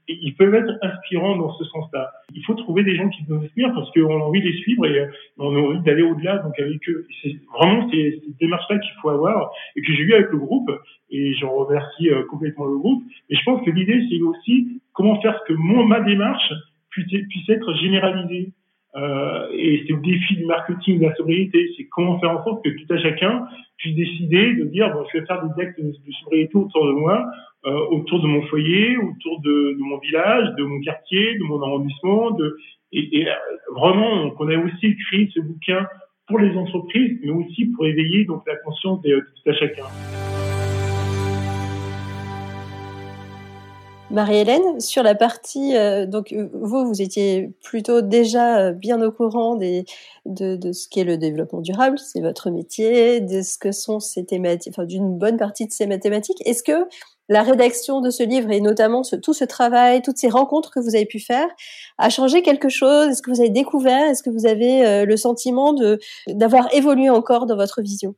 c'est 0.09 0.19
ils 0.21 0.35
peuvent 0.35 0.55
être 0.55 0.73
inspirants 0.83 1.37
dans 1.37 1.53
ce 1.53 1.65
sens-là. 1.65 2.11
Il 2.35 2.45
faut 2.45 2.55
trouver 2.55 2.83
des 2.83 2.97
gens 2.97 3.09
qui 3.09 3.25
nous 3.29 3.37
inspirent 3.45 3.73
parce 3.75 3.91
qu'on 3.93 4.21
a 4.21 4.25
envie 4.25 4.41
de 4.41 4.47
les 4.47 4.57
suivre 4.59 4.87
et 4.87 5.07
on 5.37 5.55
a 5.55 5.61
envie 5.61 5.81
d'aller 5.81 6.03
au-delà 6.03 6.39
donc 6.39 6.59
avec 6.59 6.89
eux. 6.89 7.07
C'est 7.23 7.37
vraiment 7.53 7.89
ces, 7.91 8.21
cette 8.25 8.39
démarche-là 8.39 8.79
qu'il 8.79 8.93
faut 9.03 9.11
avoir 9.11 9.51
et 9.77 9.83
que 9.83 9.93
j'ai 9.93 10.03
eu 10.03 10.15
avec 10.15 10.31
le 10.31 10.39
groupe 10.39 10.71
et 11.11 11.35
j'en 11.35 11.53
remercie 11.55 12.11
euh, 12.11 12.25
complètement 12.25 12.67
le 12.67 12.79
groupe. 12.79 13.05
Et 13.29 13.37
je 13.37 13.45
pense 13.45 13.65
que 13.65 13.71
l'idée 13.71 14.07
c'est 14.11 14.21
aussi 14.23 14.81
comment 14.93 15.21
faire 15.21 15.43
que 15.45 15.53
mon 15.53 15.85
ma 15.85 16.01
démarche 16.01 16.53
puisse 16.91 17.49
être 17.49 17.75
généralisée. 17.75 18.53
Euh, 18.97 19.49
et 19.53 19.85
c'est 19.87 19.93
le 19.93 20.01
défi 20.01 20.37
du 20.37 20.47
marketing 20.47 20.99
de 20.99 21.05
la 21.05 21.15
sobriété, 21.15 21.71
c'est 21.77 21.85
comment 21.85 22.19
faire 22.21 22.31
en 22.31 22.45
sorte 22.45 22.65
que 22.65 22.71
tout 22.71 22.93
à 22.93 22.99
chacun 22.99 23.47
puisse 23.77 23.95
décider 23.95 24.55
de 24.55 24.65
dire 24.65 24.93
bon, 24.93 25.05
je 25.13 25.19
vais 25.19 25.27
faire 25.27 25.45
des 25.45 25.63
actes 25.63 25.79
de, 25.81 25.93
sobriété 26.21 26.57
autour 26.57 26.87
de 26.87 26.93
moi, 26.93 27.25
euh, 27.67 27.87
autour 27.91 28.23
de 28.23 28.27
mon 28.27 28.43
foyer, 28.47 28.97
autour 28.97 29.41
de, 29.43 29.77
de, 29.79 29.83
mon 29.83 29.99
village, 29.99 30.49
de 30.57 30.65
mon 30.65 30.81
quartier, 30.81 31.35
de 31.39 31.45
mon 31.45 31.63
arrondissement, 31.63 32.31
de 32.31 32.57
et, 32.93 33.21
et 33.21 33.29
euh, 33.29 33.35
vraiment 33.75 34.31
qu'on 34.31 34.49
a 34.49 34.57
aussi 34.57 34.87
écrit 34.87 35.31
ce 35.35 35.41
bouquin 35.41 35.87
pour 36.27 36.39
les 36.39 36.57
entreprises, 36.57 37.19
mais 37.23 37.31
aussi 37.31 37.67
pour 37.67 37.87
éveiller 37.87 38.25
donc 38.25 38.43
la 38.47 38.57
conscience 38.57 39.03
de, 39.03 39.11
de 39.11 39.21
tout 39.21 39.51
à 39.51 39.55
chacun. 39.55 39.85
Marie-Hélène, 44.11 44.81
sur 44.81 45.03
la 45.03 45.15
partie, 45.15 45.77
euh, 45.77 46.07
donc 46.07 46.33
euh, 46.33 46.49
vous, 46.55 46.87
vous 46.87 47.03
étiez 47.03 47.53
plutôt 47.63 48.01
déjà 48.01 48.59
euh, 48.59 48.73
bien 48.73 49.03
au 49.03 49.13
courant 49.13 49.55
de, 49.55 49.85
de 50.25 50.73
ce 50.73 50.89
qu'est 50.89 51.05
le 51.05 51.19
développement 51.19 51.61
durable, 51.61 51.99
c'est 51.99 52.23
votre 52.23 52.49
métier, 52.51 53.21
de 53.21 53.43
ce 53.43 53.59
que 53.59 53.71
sont 53.71 54.01
ces 54.01 54.25
thématiques, 54.25 54.73
enfin 54.75 54.87
d'une 54.87 55.19
bonne 55.19 55.37
partie 55.37 55.67
de 55.67 55.73
ces 55.73 55.87
mathématiques. 55.87 56.41
Est-ce 56.47 56.63
que 56.63 56.89
la 57.29 57.43
rédaction 57.43 58.01
de 58.01 58.09
ce 58.09 58.23
livre 58.23 58.51
et 58.51 58.63
notamment 58.63 59.03
tout 59.23 59.35
ce 59.35 59.45
travail, 59.45 60.01
toutes 60.01 60.17
ces 60.17 60.31
rencontres 60.31 60.71
que 60.71 60.81
vous 60.81 60.95
avez 60.95 61.05
pu 61.05 61.21
faire, 61.21 61.49
a 61.99 62.09
changé 62.09 62.41
quelque 62.41 62.71
chose? 62.71 63.09
Est-ce 63.09 63.21
que 63.21 63.31
vous 63.31 63.41
avez 63.41 63.51
découvert? 63.51 64.09
Est-ce 64.09 64.23
que 64.23 64.31
vous 64.31 64.47
avez 64.47 65.05
le 65.05 65.17
sentiment 65.19 65.75
d'avoir 66.27 66.73
évolué 66.75 67.11
encore 67.11 67.45
dans 67.45 67.57
votre 67.57 67.83
vision? 67.83 68.15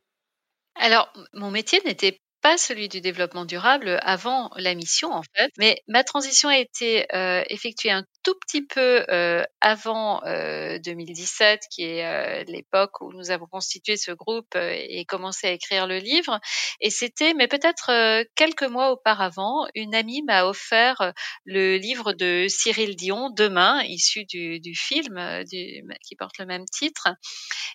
Alors, 0.76 1.12
mon 1.32 1.50
métier 1.50 1.80
n'était 1.84 2.20
pas 2.40 2.58
celui 2.58 2.88
du 2.88 3.00
développement 3.00 3.44
durable 3.44 3.98
avant 4.02 4.50
la 4.56 4.74
mission 4.74 5.12
en 5.12 5.22
fait, 5.22 5.50
mais 5.58 5.82
ma 5.88 6.04
transition 6.04 6.48
a 6.48 6.58
été 6.58 7.06
euh, 7.14 7.42
effectuée 7.48 7.90
un 7.90 8.04
tout 8.22 8.34
petit 8.40 8.66
peu 8.66 9.04
euh, 9.10 9.44
avant 9.60 10.22
euh, 10.24 10.78
2017, 10.78 11.62
qui 11.70 11.84
est 11.84 12.06
euh, 12.06 12.44
l'époque 12.44 13.00
où 13.00 13.12
nous 13.12 13.30
avons 13.30 13.46
constitué 13.46 13.96
ce 13.96 14.12
groupe 14.12 14.54
euh, 14.56 14.74
et 14.76 15.04
commencé 15.04 15.46
à 15.46 15.52
écrire 15.52 15.86
le 15.86 15.98
livre. 15.98 16.40
Et 16.80 16.90
c'était, 16.90 17.34
mais 17.34 17.48
peut-être 17.48 17.90
euh, 17.90 18.24
quelques 18.36 18.64
mois 18.64 18.90
auparavant, 18.92 19.66
une 19.74 19.94
amie 19.94 20.22
m'a 20.22 20.44
offert 20.44 21.12
le 21.44 21.76
livre 21.76 22.12
de 22.12 22.46
Cyril 22.48 22.96
Dion, 22.96 23.30
Demain, 23.30 23.82
issu 23.84 24.24
du, 24.24 24.60
du 24.60 24.74
film 24.74 25.44
du, 25.50 25.82
qui 26.06 26.16
porte 26.16 26.38
le 26.38 26.46
même 26.46 26.64
titre. 26.66 27.08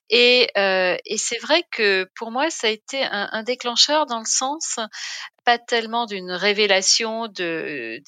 Et, 0.09 0.49
et 0.55 1.17
c'est 1.17 1.39
vrai 1.39 1.63
que 1.71 2.07
pour 2.15 2.31
moi, 2.31 2.49
ça 2.49 2.67
a 2.67 2.69
été 2.69 3.03
un, 3.03 3.29
un 3.31 3.43
déclencheur 3.43 4.05
dans 4.05 4.19
le 4.19 4.25
sens 4.25 4.79
pas 5.45 5.59
tellement 5.59 6.05
d'une 6.05 6.31
révélation 6.31 7.27
de, 7.27 8.01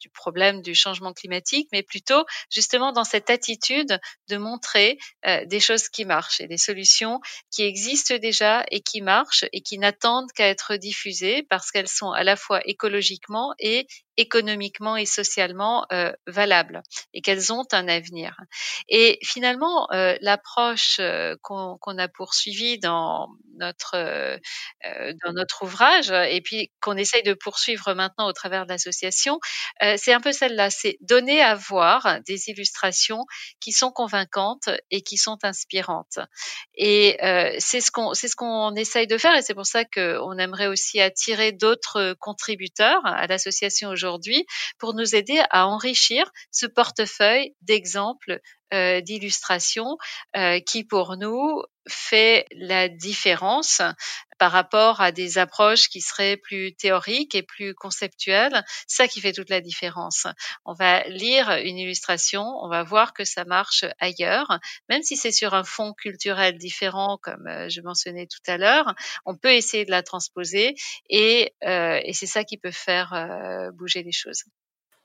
du 0.00 0.08
problème 0.10 0.62
du 0.62 0.74
changement 0.74 1.12
climatique, 1.12 1.68
mais 1.72 1.82
plutôt 1.82 2.24
justement 2.50 2.92
dans 2.92 3.04
cette 3.04 3.28
attitude 3.28 3.98
de 4.28 4.36
montrer 4.36 4.98
euh, 5.26 5.44
des 5.46 5.60
choses 5.60 5.88
qui 5.88 6.04
marchent 6.04 6.40
et 6.40 6.46
des 6.46 6.58
solutions 6.58 7.20
qui 7.50 7.64
existent 7.64 8.16
déjà 8.16 8.64
et 8.70 8.80
qui 8.80 9.02
marchent 9.02 9.44
et 9.52 9.60
qui 9.60 9.78
n'attendent 9.78 10.30
qu'à 10.32 10.48
être 10.48 10.76
diffusées 10.76 11.42
parce 11.50 11.70
qu'elles 11.70 11.88
sont 11.88 12.12
à 12.12 12.24
la 12.24 12.36
fois 12.36 12.60
écologiquement 12.66 13.52
et 13.58 13.86
économiquement 14.16 14.96
et 14.96 15.06
socialement 15.06 15.86
euh, 15.92 16.12
valables 16.26 16.82
et 17.14 17.20
qu'elles 17.20 17.52
ont 17.52 17.64
un 17.72 17.88
avenir. 17.88 18.36
Et 18.88 19.18
finalement, 19.22 19.88
euh, 19.92 20.16
l'approche 20.20 20.96
euh, 21.00 21.36
qu'on 21.42 21.78
a 21.98 22.08
poursuivie 22.08 22.78
dans 22.78 23.28
notre 23.58 23.94
euh, 23.96 24.36
euh, 24.86 25.12
dans 25.24 25.32
notre 25.32 25.62
ouvrage 25.62 26.10
et 26.10 26.40
puis 26.42 26.70
qu'on 26.80 26.96
essaye 26.96 27.22
de 27.22 27.34
poursuivre 27.34 27.94
maintenant 27.94 28.26
au 28.26 28.32
travers 28.32 28.64
de 28.66 28.70
l'association, 28.72 29.38
c'est 29.96 30.12
un 30.12 30.20
peu 30.20 30.32
celle-là, 30.32 30.70
c'est 30.70 30.96
donner 31.00 31.42
à 31.42 31.54
voir 31.54 32.18
des 32.26 32.48
illustrations 32.48 33.24
qui 33.60 33.72
sont 33.72 33.90
convaincantes 33.90 34.68
et 34.90 35.02
qui 35.02 35.16
sont 35.16 35.38
inspirantes. 35.42 36.18
Et 36.74 37.16
c'est 37.58 37.80
ce 37.80 37.90
qu'on 37.90 38.14
c'est 38.14 38.28
ce 38.28 38.36
qu'on 38.36 38.74
essaye 38.74 39.06
de 39.06 39.18
faire 39.18 39.34
et 39.36 39.42
c'est 39.42 39.54
pour 39.54 39.66
ça 39.66 39.84
qu'on 39.84 40.38
aimerait 40.38 40.66
aussi 40.66 41.00
attirer 41.00 41.52
d'autres 41.52 42.14
contributeurs 42.20 43.00
à 43.04 43.26
l'association 43.26 43.90
aujourd'hui 43.90 44.05
pour 44.78 44.94
nous 44.94 45.14
aider 45.14 45.42
à 45.50 45.66
enrichir 45.66 46.30
ce 46.50 46.66
portefeuille 46.66 47.54
d'exemples 47.62 48.40
euh, 48.74 49.00
d'illustrations 49.00 49.96
euh, 50.36 50.58
qui 50.58 50.82
pour 50.82 51.16
nous 51.16 51.62
fait 51.86 52.46
la 52.50 52.88
différence 52.88 53.80
par 54.38 54.50
rapport 54.50 55.00
à 55.00 55.12
des 55.12 55.38
approches 55.38 55.88
qui 55.88 56.00
seraient 56.00 56.36
plus 56.36 56.74
théoriques 56.74 57.36
et 57.36 57.44
plus 57.44 57.74
conceptuelles. 57.74 58.64
Ça 58.88 59.06
qui 59.06 59.20
fait 59.20 59.32
toute 59.32 59.50
la 59.50 59.60
différence. 59.60 60.26
On 60.64 60.72
va 60.72 61.04
lire 61.04 61.48
une 61.62 61.78
illustration, 61.78 62.42
on 62.42 62.68
va 62.68 62.82
voir 62.82 63.12
que 63.12 63.24
ça 63.24 63.44
marche 63.44 63.84
ailleurs, 64.00 64.58
même 64.88 65.02
si 65.02 65.16
c'est 65.16 65.30
sur 65.30 65.54
un 65.54 65.62
fond 65.64 65.92
culturel 65.92 66.58
différent, 66.58 67.18
comme 67.22 67.46
euh, 67.46 67.68
je 67.68 67.80
mentionnais 67.82 68.26
tout 68.26 68.50
à 68.50 68.56
l'heure. 68.56 68.94
On 69.26 69.36
peut 69.36 69.52
essayer 69.52 69.84
de 69.84 69.92
la 69.92 70.02
transposer 70.02 70.74
et, 71.08 71.54
et 71.62 72.12
c'est 72.14 72.26
ça 72.26 72.42
qui 72.42 72.58
peut 72.58 72.72
faire 72.72 73.14
bouger 73.74 74.02
les 74.02 74.12
choses. 74.12 74.42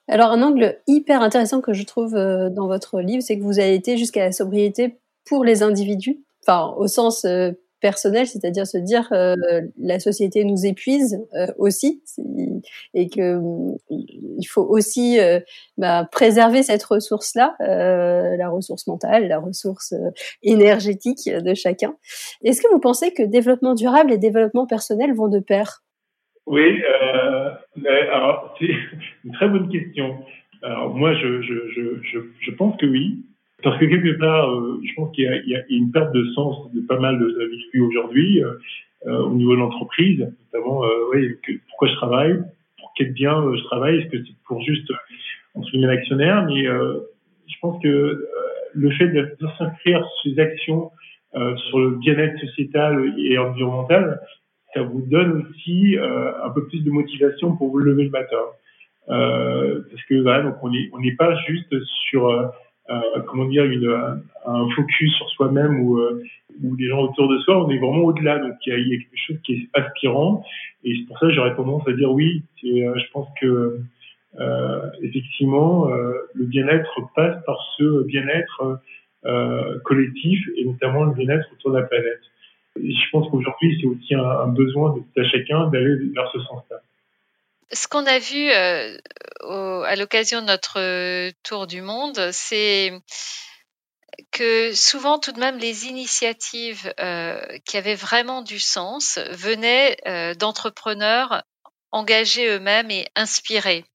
Alors 0.07 0.31
un 0.31 0.41
angle 0.41 0.79
hyper 0.87 1.21
intéressant 1.21 1.61
que 1.61 1.73
je 1.73 1.83
trouve 1.83 2.15
euh, 2.15 2.49
dans 2.49 2.67
votre 2.67 2.99
livre, 3.01 3.23
c'est 3.23 3.37
que 3.37 3.43
vous 3.43 3.59
avez 3.59 3.75
été 3.75 3.97
jusqu'à 3.97 4.25
la 4.25 4.31
sobriété 4.31 4.99
pour 5.25 5.45
les 5.45 5.63
individus, 5.63 6.19
enfin 6.43 6.73
au 6.77 6.87
sens 6.87 7.23
euh, 7.25 7.51
personnel, 7.79 8.27
c'est-à-dire 8.27 8.67
se 8.67 8.77
dire 8.77 9.07
euh, 9.11 9.35
la 9.77 9.99
société 9.99 10.43
nous 10.43 10.65
épuise 10.65 11.19
aussi 11.57 12.03
et 12.93 13.09
que 13.09 13.39
il 13.89 14.45
faut 14.45 14.61
aussi 14.61 15.17
bah, 15.77 16.07
préserver 16.11 16.61
cette 16.61 16.83
ressource-là, 16.83 17.55
la 17.59 18.49
ressource 18.49 18.85
mentale, 18.85 19.27
la 19.27 19.39
ressource 19.39 19.95
énergétique 20.43 21.27
de 21.27 21.53
chacun. 21.55 21.95
Est-ce 22.43 22.61
que 22.61 22.71
vous 22.71 22.79
pensez 22.79 23.13
que 23.13 23.23
développement 23.23 23.73
durable 23.73 24.11
et 24.11 24.19
développement 24.19 24.67
personnel 24.67 25.15
vont 25.15 25.27
de 25.27 25.39
pair? 25.39 25.81
Oui, 26.47 26.81
euh, 26.81 27.51
alors 28.11 28.55
c'est 28.59 28.75
une 29.25 29.31
très 29.33 29.47
bonne 29.47 29.69
question. 29.69 30.23
Alors 30.63 30.95
moi, 30.95 31.13
je, 31.15 31.41
je, 31.41 31.53
je, 32.03 32.19
je, 32.39 32.51
pense 32.51 32.77
que 32.77 32.85
oui, 32.85 33.25
parce 33.63 33.79
que 33.79 33.85
quelque 33.85 34.17
part, 34.19 34.49
euh, 34.49 34.79
je 34.83 34.93
pense 34.95 35.11
qu'il 35.15 35.23
y, 35.23 35.49
y, 35.49 35.55
a 35.55 35.61
une 35.69 35.91
perte 35.91 36.13
de 36.13 36.25
sens 36.33 36.71
de 36.73 36.81
pas 36.81 36.99
mal 36.99 37.17
de 37.19 37.25
véhicules 37.25 37.81
aujourd'hui 37.81 38.43
euh, 38.43 38.53
euh, 39.07 39.23
au 39.23 39.33
niveau 39.33 39.55
de 39.55 39.59
l'entreprise, 39.59 40.19
notamment, 40.19 40.83
euh, 40.83 40.89
oui, 41.11 41.35
pourquoi 41.69 41.87
je 41.87 41.93
travaille, 41.95 42.39
pour 42.79 42.91
quel 42.95 43.13
bien 43.13 43.43
je 43.55 43.63
travaille, 43.63 43.97
est-ce 43.97 44.09
que 44.09 44.23
c'est 44.23 44.35
pour 44.45 44.61
juste 44.61 44.91
entre 45.55 45.69
guillemets 45.71 45.87
l'actionnaire, 45.87 46.45
mais 46.45 46.63
je 46.63 47.59
pense 47.61 47.81
que 47.83 48.25
le 48.73 48.91
fait 48.91 49.07
de, 49.07 49.35
de 49.39 49.47
s'inscrire 49.57 50.07
ces 50.23 50.39
actions 50.39 50.91
sur 51.33 51.79
le 51.79 51.97
bien-être 51.97 52.39
sociétal 52.39 53.13
et 53.17 53.37
environnemental, 53.37 54.21
ça 54.73 54.81
vous 54.81 55.01
donne 55.01 55.45
aussi 55.49 55.97
euh, 55.97 56.31
un 56.43 56.49
peu 56.49 56.65
plus 56.67 56.83
de 56.83 56.91
motivation 56.91 57.55
pour 57.55 57.69
vous 57.69 57.79
lever 57.79 58.05
le 58.05 58.09
matin. 58.09 58.37
Euh, 59.09 59.81
parce 59.89 60.03
que 60.05 60.21
voilà, 60.21 60.43
donc 60.43 60.55
on 60.61 60.69
n'est 60.69 60.89
on 60.93 60.99
n'est 60.99 61.15
pas 61.15 61.35
juste 61.47 61.75
sur 62.09 62.29
euh, 62.29 62.47
euh 62.89 63.21
comment 63.27 63.45
dire 63.45 63.65
une, 63.65 64.21
un 64.45 64.69
focus 64.75 65.13
sur 65.15 65.29
soi-même 65.31 65.81
ou, 65.81 65.99
euh, 65.99 66.23
ou 66.63 66.75
les 66.75 66.87
gens 66.87 67.01
autour 67.01 67.27
de 67.27 67.39
soi, 67.39 67.65
on 67.65 67.69
est 67.69 67.77
vraiment 67.77 68.03
au-delà. 68.03 68.39
Donc 68.39 68.53
il 68.65 68.73
y, 68.73 68.89
y 68.89 68.95
a 68.95 68.97
quelque 68.97 69.27
chose 69.27 69.37
qui 69.43 69.53
est 69.53 69.69
aspirant 69.79 70.43
et 70.83 70.95
c'est 70.95 71.07
pour 71.07 71.19
ça 71.19 71.27
que 71.27 71.33
j'aurais 71.33 71.55
tendance 71.55 71.87
à 71.87 71.93
dire 71.93 72.11
oui. 72.11 72.43
je 72.63 73.11
pense 73.11 73.27
que 73.39 73.79
effectivement 75.01 75.89
le 76.33 76.45
bien-être 76.45 77.01
passe 77.15 77.43
par 77.45 77.57
ce 77.77 78.05
bien-être 78.05 78.79
collectif 79.83 80.39
et 80.55 80.65
notamment 80.65 81.03
le 81.03 81.13
bien-être 81.13 81.47
autour 81.53 81.71
de 81.71 81.79
la 81.79 81.83
planète 81.83 82.21
je 82.75 83.09
pense 83.11 83.29
qu'aujourd'hui, 83.29 83.77
c'est 83.79 83.87
aussi 83.87 84.15
un, 84.15 84.47
besoin 84.47 84.95
de, 84.95 85.23
chacun 85.23 85.67
d'aller 85.67 85.95
vers 86.13 86.29
ce 86.31 86.39
sens-là. 86.39 86.77
Ce 87.73 87.87
qu'on 87.87 88.05
a 88.05 88.19
vu 88.19 88.49
euh, 88.49 88.97
à 89.83 89.95
l'occasion 89.95 90.41
de 90.41 90.47
notre 90.47 90.79
euh, 90.79 91.31
tour 91.43 91.67
du 91.67 91.81
monde, 91.81 92.19
c'est 92.31 92.91
que 94.31 94.73
souvent 94.73 95.19
tout 95.19 95.31
de 95.31 95.39
même 95.39 95.57
les 95.57 95.87
initiatives 95.87 96.93
euh, 96.99 97.39
qui 97.65 97.77
avaient 97.77 97.95
vraiment 97.95 98.41
du 98.41 98.59
sens 98.59 99.19
venaient 99.31 100.35
d'entrepreneurs 100.35 101.43
engagés 101.91 102.47
eux-mêmes 102.47 102.91
et 102.91 103.07
inspirés. 103.15 103.85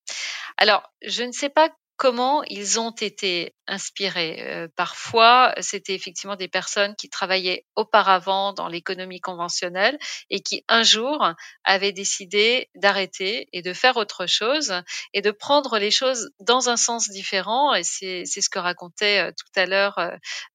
Alors, 0.56 0.90
je 1.02 1.22
ne 1.22 1.32
sais 1.32 1.50
pas 1.50 1.70
comment 1.96 2.42
ils 2.44 2.78
ont 2.78 2.90
été 2.90 3.54
inspirés. 3.66 4.38
Euh, 4.42 4.68
parfois, 4.76 5.54
c'était 5.61 5.94
effectivement 5.94 6.37
des 6.37 6.48
personnes 6.48 6.94
qui 6.94 7.09
travaillaient 7.09 7.64
auparavant 7.74 8.52
dans 8.52 8.68
l'économie 8.68 9.20
conventionnelle 9.20 9.98
et 10.30 10.40
qui 10.40 10.64
un 10.68 10.82
jour 10.82 11.32
avaient 11.64 11.92
décidé 11.92 12.68
d'arrêter 12.74 13.48
et 13.52 13.62
de 13.62 13.72
faire 13.72 13.96
autre 13.96 14.26
chose 14.26 14.74
et 15.14 15.22
de 15.22 15.30
prendre 15.30 15.78
les 15.78 15.90
choses 15.90 16.30
dans 16.38 16.68
un 16.68 16.76
sens 16.76 17.09
différent. 17.09 17.74
Et 17.74 17.82
c'est 17.82 18.24
ce 18.26 18.48
que 18.48 18.59
racontait 18.59 19.28
euh, 19.28 19.32
tout 19.32 19.61
à 19.61 19.66
l'heure 19.66 19.98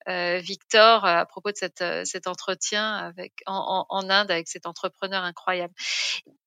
euh, 0.08 0.39
Victor 0.39 1.06
à 1.06 1.25
propos 1.25 1.51
de 1.51 1.58
cette, 1.58 1.84
cet 2.06 2.27
entretien 2.27 2.95
avec 2.97 3.34
en, 3.45 3.86
en 3.89 4.10
Inde 4.10 4.32
avec 4.32 4.47
cet 4.47 4.65
entrepreneur 4.65 5.23
incroyable. 5.23 5.73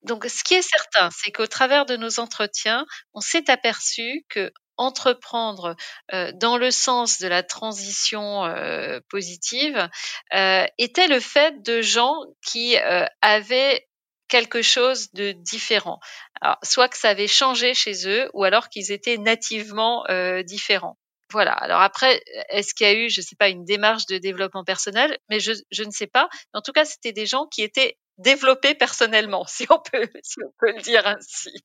Donc, 0.02 0.26
ce 0.26 0.44
qui 0.44 0.54
est 0.54 0.62
certain, 0.62 1.10
c'est 1.10 1.32
qu'au 1.32 1.46
travers 1.46 1.86
de 1.86 1.96
nos 1.96 2.20
entretiens, 2.20 2.84
on 3.14 3.20
s'est 3.20 3.50
aperçu 3.50 4.24
que 4.28 4.52
entreprendre 4.76 5.76
euh, 6.12 6.32
dans 6.34 6.56
le 6.56 6.70
sens 6.70 7.18
de 7.18 7.28
la 7.28 7.42
transition 7.42 8.44
euh, 8.44 9.00
positive 9.08 9.88
euh, 10.34 10.64
était 10.78 11.08
le 11.08 11.20
fait 11.20 11.62
de 11.62 11.82
gens 11.82 12.16
qui 12.44 12.76
avaient 13.22 13.86
quelque 14.28 14.62
chose 14.62 15.12
de 15.12 15.32
différent. 15.32 16.00
Alors, 16.40 16.58
soit 16.62 16.88
que 16.88 16.96
ça 16.96 17.10
avait 17.10 17.28
changé 17.28 17.74
chez 17.74 18.08
eux, 18.08 18.28
ou 18.32 18.44
alors 18.44 18.68
qu'ils 18.68 18.90
étaient 18.90 19.18
nativement 19.18 20.04
différents. 20.44 20.98
Voilà. 21.30 21.52
Alors 21.52 21.80
après, 21.80 22.22
est-ce 22.50 22.74
qu'il 22.74 22.86
y 22.86 22.90
a 22.90 22.94
eu, 22.94 23.10
je 23.10 23.20
ne 23.20 23.24
sais 23.24 23.36
pas, 23.36 23.48
une 23.48 23.64
démarche 23.64 24.06
de 24.06 24.18
développement 24.18 24.64
personnel, 24.64 25.18
mais 25.28 25.40
je, 25.40 25.52
je 25.70 25.84
ne 25.84 25.90
sais 25.90 26.06
pas. 26.06 26.28
En 26.52 26.60
tout 26.60 26.72
cas, 26.72 26.84
c'était 26.84 27.12
des 27.12 27.26
gens 27.26 27.46
qui 27.46 27.62
étaient 27.62 27.98
développés 28.18 28.74
personnellement, 28.74 29.44
si 29.48 29.66
on 29.70 29.78
peut, 29.78 30.08
si 30.22 30.36
on 30.44 30.52
peut 30.58 30.72
le 30.72 30.82
dire 30.82 31.06
ainsi. 31.06 31.64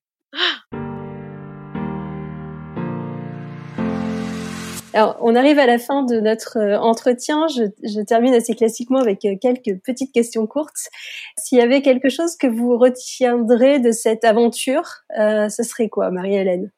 Alors, 4.94 5.18
on 5.22 5.36
arrive 5.36 5.60
à 5.60 5.68
la 5.68 5.78
fin 5.78 6.02
de 6.04 6.20
notre 6.20 6.58
euh, 6.58 6.80
entretien. 6.80 7.48
Je, 7.48 8.02
termine 8.04 8.34
assez 8.34 8.56
classiquement 8.56 9.00
avec 9.00 9.24
euh, 9.26 9.36
quelques 9.40 9.80
petites 9.86 10.12
questions 10.12 10.48
courtes. 10.48 10.90
S'il 11.38 11.60
y 11.60 11.62
avait 11.62 11.82
quelque 11.82 12.10
chose 12.10 12.36
que 12.38 12.48
vous 12.48 12.78
retiendrez 12.78 13.80
de 13.80 13.92
cette 13.92 14.24
aventure, 14.24 15.04
euh, 15.20 15.48
ce 15.50 15.62
serait 15.62 15.90
quoi, 15.90 16.10
Marie-Hélène? 16.10 16.72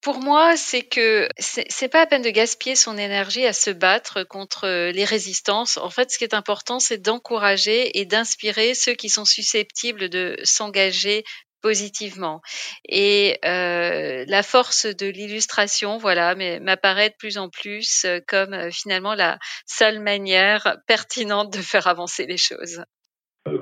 Pour 0.00 0.20
moi, 0.20 0.56
c'est 0.56 0.82
que 0.82 1.28
c'est 1.38 1.88
pas 1.88 2.02
à 2.02 2.06
peine 2.06 2.22
de 2.22 2.30
gaspiller 2.30 2.76
son 2.76 2.96
énergie 2.96 3.44
à 3.44 3.52
se 3.52 3.70
battre 3.70 4.22
contre 4.22 4.68
les 4.92 5.04
résistances. 5.04 5.76
En 5.76 5.90
fait, 5.90 6.12
ce 6.12 6.18
qui 6.18 6.24
est 6.24 6.34
important, 6.34 6.78
c'est 6.78 6.98
d'encourager 6.98 7.98
et 7.98 8.04
d'inspirer 8.04 8.74
ceux 8.74 8.94
qui 8.94 9.08
sont 9.08 9.24
susceptibles 9.24 10.08
de 10.08 10.36
s'engager 10.44 11.24
positivement. 11.62 12.40
Et 12.88 13.36
euh, 13.44 14.24
la 14.26 14.42
force 14.42 14.86
de 14.86 15.06
l'illustration, 15.06 15.98
voilà, 15.98 16.34
m'apparaît 16.60 17.10
de 17.10 17.14
plus 17.18 17.38
en 17.38 17.48
plus 17.48 18.04
euh, 18.04 18.18
comme 18.26 18.52
euh, 18.52 18.70
finalement 18.70 19.14
la 19.14 19.38
seule 19.66 20.00
manière 20.00 20.76
pertinente 20.86 21.52
de 21.52 21.58
faire 21.58 21.86
avancer 21.86 22.26
les 22.26 22.36
choses. 22.36 22.82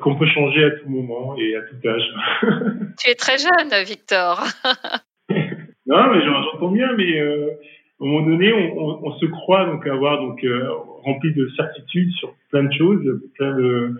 Qu'on 0.02 0.16
peut 0.16 0.26
changer 0.26 0.64
à 0.64 0.70
tout 0.70 0.88
moment 0.88 1.36
et 1.38 1.54
à 1.56 1.60
tout 1.62 1.88
âge. 1.88 2.02
tu 2.98 3.10
es 3.10 3.14
très 3.14 3.38
jeune, 3.38 3.84
Victor. 3.84 4.42
non, 5.86 6.12
mais 6.12 6.24
j'entends 6.24 6.72
bien, 6.72 6.92
mais 6.96 7.20
à 7.20 7.24
un 8.00 8.06
moment 8.06 8.26
donné, 8.26 8.52
on, 8.52 9.06
on, 9.06 9.18
se 9.18 9.26
croit 9.26 9.64
donc 9.66 9.86
avoir 9.86 10.18
donc 10.18 10.44
rempli 11.04 11.32
de 11.34 11.48
certitudes 11.56 12.10
sur 12.14 12.34
plein 12.50 12.64
de 12.64 12.72
choses, 12.72 13.20
plein 13.36 13.56
de 13.56 13.94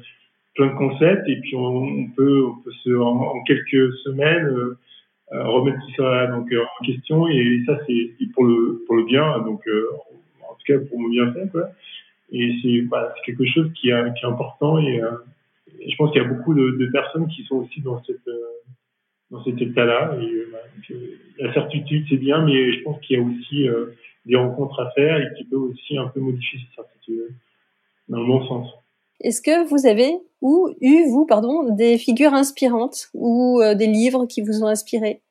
plein 0.57 0.66
de 0.69 0.77
concepts 0.77 1.29
et 1.29 1.37
puis 1.37 1.55
on, 1.55 2.09
peut, 2.16 2.45
on 2.47 2.57
peut 2.62 2.73
se, 2.85 2.97
en, 2.97 3.42
quelques 3.45 3.95
semaines 4.05 4.47
euh, 4.47 4.79
euh, 5.33 5.45
remettre 5.45 5.79
tout 5.79 6.03
ça 6.03 6.27
donc, 6.29 6.53
en 6.53 6.85
question 6.85 7.29
et 7.29 7.61
ça 7.66 7.79
c'est 7.87 8.11
pour 8.33 8.45
le, 8.45 8.83
pour 8.87 8.97
le 8.97 9.05
bien, 9.05 9.38
donc 9.40 9.62
en 10.42 10.55
tout 10.55 10.64
cas 10.66 10.79
pour 10.88 10.99
mon 10.99 11.09
bienfait. 11.09 11.49
Quoi. 11.51 11.69
Et 12.33 12.55
c'est 12.62 12.81
voilà, 12.88 13.14
quelque 13.25 13.45
chose 13.47 13.71
qui, 13.75 13.90
est, 13.90 14.14
qui 14.14 14.25
est 14.25 14.29
important 14.29 14.79
et, 14.79 15.01
et 15.81 15.90
je 15.90 15.97
pense 15.97 16.11
qu'il 16.12 16.23
y 16.23 16.25
a 16.25 16.29
beaucoup 16.29 16.55
de, 16.55 16.73
de, 16.73 16.87
personnes 16.87 17.29
qui 17.29 17.45
sont 17.45 17.57
aussi 17.57 17.81
dans 17.81 18.03
cette 18.05 18.29
dans 19.31 19.42
cet 19.45 19.61
état-là. 19.61 20.16
Et, 20.21 20.47
la 21.38 21.53
certitude, 21.53 22.07
c'est 22.09 22.16
bien, 22.16 22.42
mais 22.45 22.73
je 22.73 22.83
pense 22.83 22.99
qu'il 23.01 23.19
y 23.19 23.21
a 23.21 23.23
aussi 23.23 23.69
des 24.25 24.37
rencontres 24.37 24.81
à 24.81 24.90
faire 24.92 25.19
et 25.19 25.35
qui 25.37 25.45
peut 25.45 25.57
aussi 25.57 25.99
un 25.99 26.07
peu 26.09 26.21
modifier 26.21 26.61
cette 26.61 26.85
certitude 26.85 27.35
dans 28.09 28.21
le 28.21 28.27
bon 28.27 28.47
sens. 28.47 28.86
Est-ce 29.20 29.40
que 29.40 29.66
vous 29.68 29.87
avez 29.87 30.14
ou 30.42 30.68
eu, 30.81 31.09
vous, 31.09 31.26
pardon, 31.26 31.74
des 31.74 31.98
figures 31.98 32.35
inspirantes 32.35 33.09
ou 33.14 33.61
euh, 33.61 33.74
des 33.74 33.87
livres 33.87 34.26
qui 34.26 34.42
vous 34.42 34.62
ont 34.62 34.66
inspiré? 34.66 35.22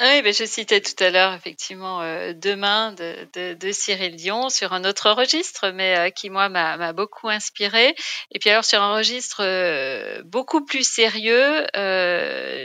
Oui, 0.00 0.22
ben 0.22 0.32
je 0.32 0.44
citais 0.44 0.80
tout 0.80 1.04
à 1.04 1.10
l'heure 1.10 1.34
effectivement 1.34 2.02
euh, 2.02 2.32
Demain 2.34 2.92
de, 2.94 3.70
Cyril 3.70 4.16
Dion 4.16 4.48
sur 4.48 4.72
un 4.72 4.82
autre 4.84 5.12
registre, 5.12 5.70
mais 5.70 5.96
euh, 5.96 6.10
qui 6.10 6.30
moi 6.30 6.48
m'a 6.48 6.92
beaucoup 6.92 7.28
inspiré. 7.28 7.94
Et 8.32 8.40
puis 8.40 8.50
alors 8.50 8.64
sur 8.64 8.82
un 8.82 8.96
registre 8.96 9.44
euh, 9.44 10.20
beaucoup 10.24 10.64
plus 10.64 10.82
sérieux, 10.82 11.64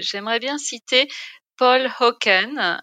j'aimerais 0.02 0.40
bien 0.40 0.58
citer 0.58 1.08
Paul 1.56 1.88
Hawken, 2.00 2.82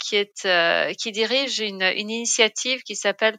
qui 0.00 0.16
est 0.16 0.48
qui 0.96 1.12
dirige 1.12 1.60
une 1.60 1.84
initiative 1.94 2.82
qui 2.82 2.96
s'appelle 2.96 3.38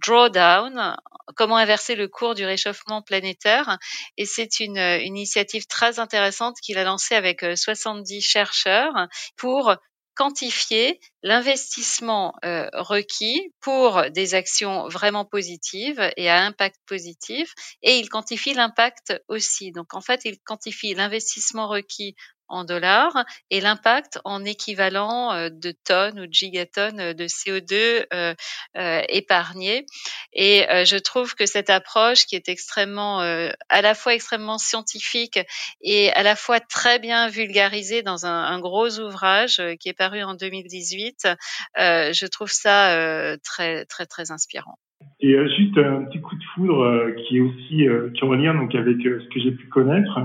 Drawdown, 0.00 0.96
comment 1.36 1.56
inverser 1.56 1.94
le 1.94 2.08
cours 2.08 2.34
du 2.34 2.44
réchauffement 2.44 3.02
planétaire. 3.02 3.78
Et 4.16 4.26
c'est 4.26 4.60
une, 4.60 4.76
initiative 4.76 5.66
très 5.66 5.98
intéressante 5.98 6.56
qu'il 6.60 6.78
a 6.78 6.84
lancée 6.84 7.14
avec 7.14 7.44
70 7.54 8.16
euh, 8.16 8.20
chercheurs 8.20 9.08
pour 9.36 9.74
quantifier 10.14 11.00
l'investissement 11.22 12.34
euh, 12.44 12.68
requis 12.74 13.52
pour 13.60 14.10
des 14.10 14.34
actions 14.34 14.88
vraiment 14.88 15.24
positives 15.24 16.02
et 16.16 16.28
à 16.28 16.42
impact 16.42 16.76
positif 16.86 17.54
et 17.82 17.96
il 17.96 18.08
quantifie 18.08 18.52
l'impact 18.52 19.14
aussi. 19.28 19.72
Donc 19.72 19.94
en 19.94 20.00
fait, 20.00 20.22
il 20.24 20.38
quantifie 20.40 20.94
l'investissement 20.94 21.66
requis 21.66 22.14
en 22.52 22.64
dollars 22.64 23.24
et 23.50 23.60
l'impact 23.60 24.20
en 24.24 24.44
équivalent 24.44 25.32
euh, 25.32 25.48
de 25.50 25.72
tonnes 25.84 26.20
ou 26.20 26.26
de 26.26 26.32
gigatonnes 26.32 27.00
euh, 27.00 27.14
de 27.14 27.24
CO2 27.24 28.04
euh, 28.12 28.34
euh, 28.76 29.00
épargnées. 29.08 29.86
Et 30.32 30.64
je 30.84 30.96
trouve 30.96 31.34
que 31.34 31.46
cette 31.46 31.68
approche 31.68 32.24
qui 32.24 32.36
est 32.36 32.48
extrêmement, 32.48 33.20
à 33.20 33.82
la 33.82 33.94
fois 33.94 34.14
extrêmement 34.14 34.56
scientifique 34.56 35.38
et 35.82 36.10
à 36.12 36.22
la 36.22 36.36
fois 36.36 36.58
très 36.58 36.98
bien 36.98 37.28
vulgarisée 37.28 38.02
dans 38.02 38.24
un, 38.24 38.58
gros 38.60 38.98
ouvrage 38.98 39.60
qui 39.78 39.90
est 39.90 39.96
paru 39.96 40.22
en 40.22 40.34
2018, 40.34 41.28
je 41.76 42.26
trouve 42.26 42.50
ça 42.50 43.36
très 43.44 43.84
très 43.84 44.06
très 44.06 44.30
inspirant. 44.30 44.78
Et 45.20 45.34
juste 45.48 45.76
un 45.76 46.04
petit 46.04 46.22
coup 46.22 46.36
de 46.36 46.44
foudre 46.54 47.10
qui 47.28 47.36
est 47.36 47.40
aussi 47.40 47.86
qui 48.14 48.24
en 48.24 48.54
donc 48.54 48.74
avec 48.74 48.96
ce 49.02 49.28
que 49.28 49.40
j'ai 49.40 49.52
pu 49.52 49.68
connaître. 49.68 50.18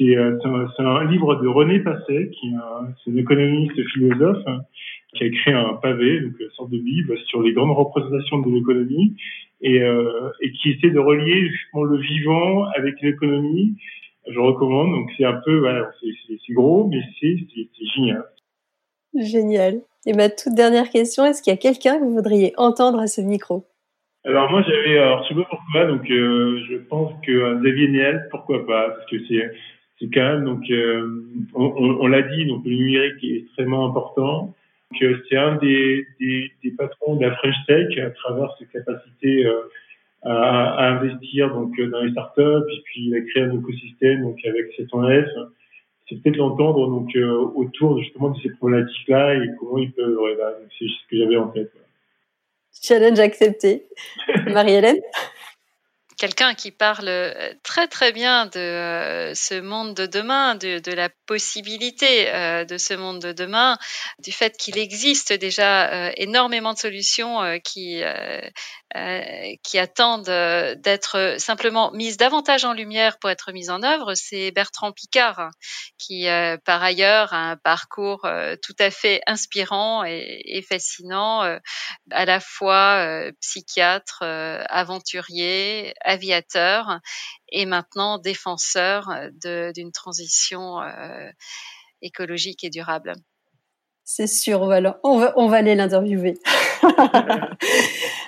Euh, 0.00 0.38
c'est 0.76 0.82
un, 0.82 0.86
un, 0.86 1.04
livre 1.10 1.36
de 1.36 1.48
René 1.48 1.80
Passet, 1.80 2.30
qui 2.30 2.48
est 2.48 3.10
un, 3.10 3.16
économiste 3.16 3.80
philosophe, 3.92 4.42
hein, 4.46 4.60
qui 5.14 5.24
a 5.24 5.26
écrit 5.26 5.52
un 5.52 5.74
pavé, 5.74 6.20
donc 6.20 6.32
une 6.40 6.50
sorte 6.50 6.70
de 6.70 6.78
bible, 6.78 7.16
sur 7.26 7.42
les 7.42 7.52
grandes 7.52 7.76
représentations 7.76 8.38
de 8.38 8.50
l'économie, 8.50 9.16
et, 9.60 9.82
euh, 9.82 10.30
et, 10.40 10.52
qui 10.52 10.70
essaie 10.70 10.90
de 10.90 10.98
relier 10.98 11.48
justement 11.48 11.84
le 11.84 11.98
vivant 11.98 12.64
avec 12.76 13.00
l'économie. 13.02 13.76
Je 14.26 14.38
recommande, 14.38 14.90
donc 14.90 15.10
c'est 15.16 15.24
un 15.24 15.40
peu, 15.44 15.58
voilà, 15.58 15.90
c'est 16.00 16.52
gros, 16.54 16.88
mais 16.88 17.00
c'est 17.20 17.36
génial. 17.94 18.24
Génial. 19.14 19.80
Et 20.06 20.12
ma 20.12 20.28
toute 20.28 20.54
dernière 20.54 20.90
question, 20.90 21.24
est-ce 21.24 21.42
qu'il 21.42 21.52
y 21.52 21.54
a 21.54 21.58
quelqu'un 21.58 21.98
que 21.98 22.04
vous 22.04 22.14
voudriez 22.14 22.52
entendre 22.56 22.98
à 23.00 23.06
ce 23.06 23.20
micro? 23.20 23.66
Alors 24.26 24.50
moi 24.50 24.62
j'avais, 24.62 24.98
alors 24.98 25.22
je 25.22 25.28
sais 25.28 25.34
pas 25.34 25.46
pourquoi, 25.50 25.84
donc 25.84 26.10
euh, 26.10 26.58
je 26.70 26.76
pense 26.76 27.12
que 27.26 27.60
Xavier 27.60 27.88
Niel, 27.88 28.26
pourquoi 28.30 28.66
pas, 28.66 28.88
parce 28.88 29.10
que 29.10 29.16
c'est 29.28 29.50
c'est 29.98 30.10
quand 30.12 30.22
même 30.22 30.44
donc 30.44 30.62
euh, 30.70 31.24
on, 31.54 31.64
on, 32.00 32.06
l'a 32.06 32.22
dit 32.22 32.46
donc 32.46 32.64
le 32.64 32.74
numérique 32.74 33.22
est 33.22 33.38
extrêmement 33.44 33.86
important. 33.88 34.54
Donc 34.90 35.14
c'est 35.28 35.36
un 35.36 35.56
des, 35.56 36.06
des, 36.20 36.52
des, 36.62 36.70
patrons 36.72 37.16
de 37.16 37.26
la 37.26 37.34
French 37.36 37.56
Tech 37.66 37.98
à 37.98 38.10
travers 38.10 38.54
ses 38.58 38.66
capacités 38.66 39.46
à, 40.22 40.30
à, 40.30 40.88
investir 40.90 41.52
donc 41.52 41.80
dans 41.80 42.02
les 42.02 42.12
startups 42.12 42.40
et 42.72 42.80
puis 42.84 43.06
il 43.06 43.14
a 43.16 43.20
créé 43.22 43.42
un 43.44 43.58
écosystème 43.58 44.22
donc 44.22 44.38
avec 44.44 44.66
cet 44.76 44.86
s 44.86 45.30
C'est 46.08 46.22
peut-être 46.22 46.36
l'entendre 46.36 46.88
donc 46.88 47.16
autour 47.54 48.00
justement 48.00 48.30
de 48.30 48.40
ces 48.40 48.50
problématiques 48.50 49.08
là 49.08 49.34
et 49.34 49.48
comment 49.58 49.78
il 49.78 49.92
peut. 49.92 50.16
Ouais, 50.16 50.36
bah, 50.36 50.54
c'est 50.78 50.86
ce 50.86 51.10
que 51.10 51.16
j'avais 51.18 51.36
en 51.36 51.48
tête. 51.48 51.72
Challenge 52.82 53.18
accepté. 53.20 53.84
Marie-Hélène? 54.46 55.00
Quelqu'un 56.16 56.54
qui 56.54 56.70
parle 56.70 57.08
euh, 57.08 57.52
très 57.62 57.88
très 57.88 58.12
bien 58.12 58.46
de 58.46 58.58
euh, 58.58 59.34
ce 59.34 59.60
monde 59.60 59.94
de 59.94 60.06
demain, 60.06 60.54
de, 60.54 60.92
la 60.92 61.08
possibilité 61.26 62.28
euh, 62.28 62.64
de 62.64 62.78
ce 62.78 62.94
monde 62.94 63.20
de 63.20 63.32
demain, 63.32 63.76
du 64.18 64.32
fait 64.32 64.56
qu'il 64.56 64.78
existe 64.78 65.32
déjà 65.32 66.12
énormément 66.16 66.72
de 66.72 66.78
solutions 66.78 67.40
qui 67.64 68.02
qui 69.62 69.78
attendent 69.78 70.24
d'être 70.24 71.36
simplement 71.38 71.90
mises 71.92 72.16
davantage 72.16 72.64
en 72.64 72.72
lumière 72.72 73.18
pour 73.18 73.30
être 73.30 73.52
mises 73.52 73.70
en 73.70 73.82
œuvre. 73.82 74.14
C'est 74.14 74.50
Bertrand 74.52 74.92
Picard 74.92 75.50
qui, 75.98 76.26
par 76.64 76.82
ailleurs, 76.82 77.32
a 77.32 77.50
un 77.50 77.56
parcours 77.56 78.26
tout 78.62 78.76
à 78.78 78.90
fait 78.90 79.20
inspirant 79.26 80.04
et, 80.04 80.42
et 80.44 80.62
fascinant, 80.62 81.42
à 82.10 82.24
la 82.24 82.40
fois 82.40 83.30
psychiatre, 83.40 84.22
aventurier 84.22 85.94
aviateur 86.02 87.00
et 87.48 87.66
maintenant 87.66 88.18
défenseur 88.18 89.08
d'une 89.32 89.92
transition 89.92 90.80
euh, 90.82 91.30
écologique 92.02 92.64
et 92.64 92.70
durable. 92.70 93.14
C'est 94.06 94.26
sûr, 94.26 94.60
on 94.60 94.66
va, 94.66 95.00
on 95.02 95.18
va, 95.18 95.32
on 95.36 95.48
va 95.48 95.56
aller 95.56 95.74
l'interviewer. 95.74 96.34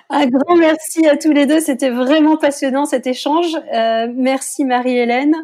Un 0.08 0.26
grand 0.26 0.56
merci 0.56 1.06
à 1.06 1.18
tous 1.18 1.32
les 1.32 1.44
deux, 1.44 1.60
c'était 1.60 1.90
vraiment 1.90 2.38
passionnant 2.38 2.86
cet 2.86 3.06
échange. 3.06 3.54
Euh, 3.74 4.06
merci 4.14 4.64
Marie-Hélène 4.64 5.34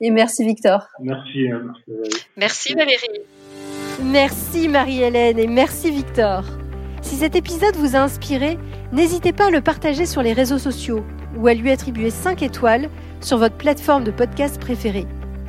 et 0.00 0.10
merci 0.10 0.46
Victor. 0.46 0.86
Merci. 1.00 1.50
Hein, 1.50 1.72
merci 2.36 2.74
Valérie. 2.74 3.20
Merci 4.04 4.68
Marie-Hélène 4.68 5.40
et 5.40 5.48
merci 5.48 5.90
Victor. 5.90 6.44
Si 7.02 7.16
cet 7.16 7.34
épisode 7.34 7.74
vous 7.74 7.96
a 7.96 7.98
inspiré, 7.98 8.58
n'hésitez 8.92 9.32
pas 9.32 9.46
à 9.46 9.50
le 9.50 9.60
partager 9.60 10.06
sur 10.06 10.22
les 10.22 10.32
réseaux 10.32 10.58
sociaux 10.58 11.04
ou 11.36 11.48
à 11.48 11.54
lui 11.54 11.72
attribuer 11.72 12.10
5 12.10 12.42
étoiles 12.42 12.88
sur 13.20 13.38
votre 13.38 13.56
plateforme 13.56 14.04
de 14.04 14.12
podcast 14.12 14.60
préférée. 14.60 15.06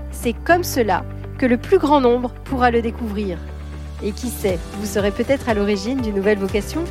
C'est 0.09 0.33
comme 0.33 0.63
cela 0.63 1.05
que 1.37 1.45
le 1.45 1.57
plus 1.57 1.77
grand 1.77 2.01
nombre 2.01 2.33
pourra 2.43 2.71
le 2.71 2.81
découvrir. 2.81 3.37
Et 4.03 4.11
qui 4.11 4.29
sait, 4.29 4.59
vous 4.79 4.85
serez 4.85 5.11
peut-être 5.11 5.49
à 5.49 5.53
l'origine 5.53 6.01
d'une 6.01 6.15
nouvelle 6.15 6.39
vocation 6.39 6.83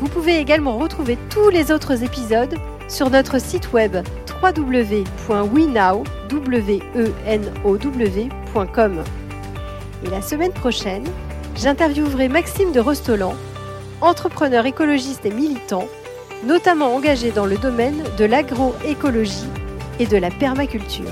Vous 0.00 0.08
pouvez 0.08 0.38
également 0.38 0.76
retrouver 0.78 1.16
tous 1.30 1.50
les 1.50 1.70
autres 1.70 2.02
épisodes 2.02 2.54
sur 2.88 3.10
notre 3.10 3.40
site 3.40 3.72
web 3.72 3.96
www.wenow.com. 4.42 5.04
Et 10.04 10.10
la 10.10 10.22
semaine 10.22 10.52
prochaine, 10.52 11.04
j'interviewerai 11.56 12.28
Maxime 12.28 12.72
de 12.72 12.80
Rostolan, 12.80 13.34
entrepreneur 14.00 14.64
écologiste 14.66 15.26
et 15.26 15.30
militant, 15.30 15.88
notamment 16.44 16.94
engagé 16.94 17.32
dans 17.32 17.46
le 17.46 17.56
domaine 17.56 18.04
de 18.16 18.24
l'agroécologie 18.24 19.48
et 19.98 20.06
de 20.06 20.16
la 20.16 20.30
permaculture. 20.30 21.10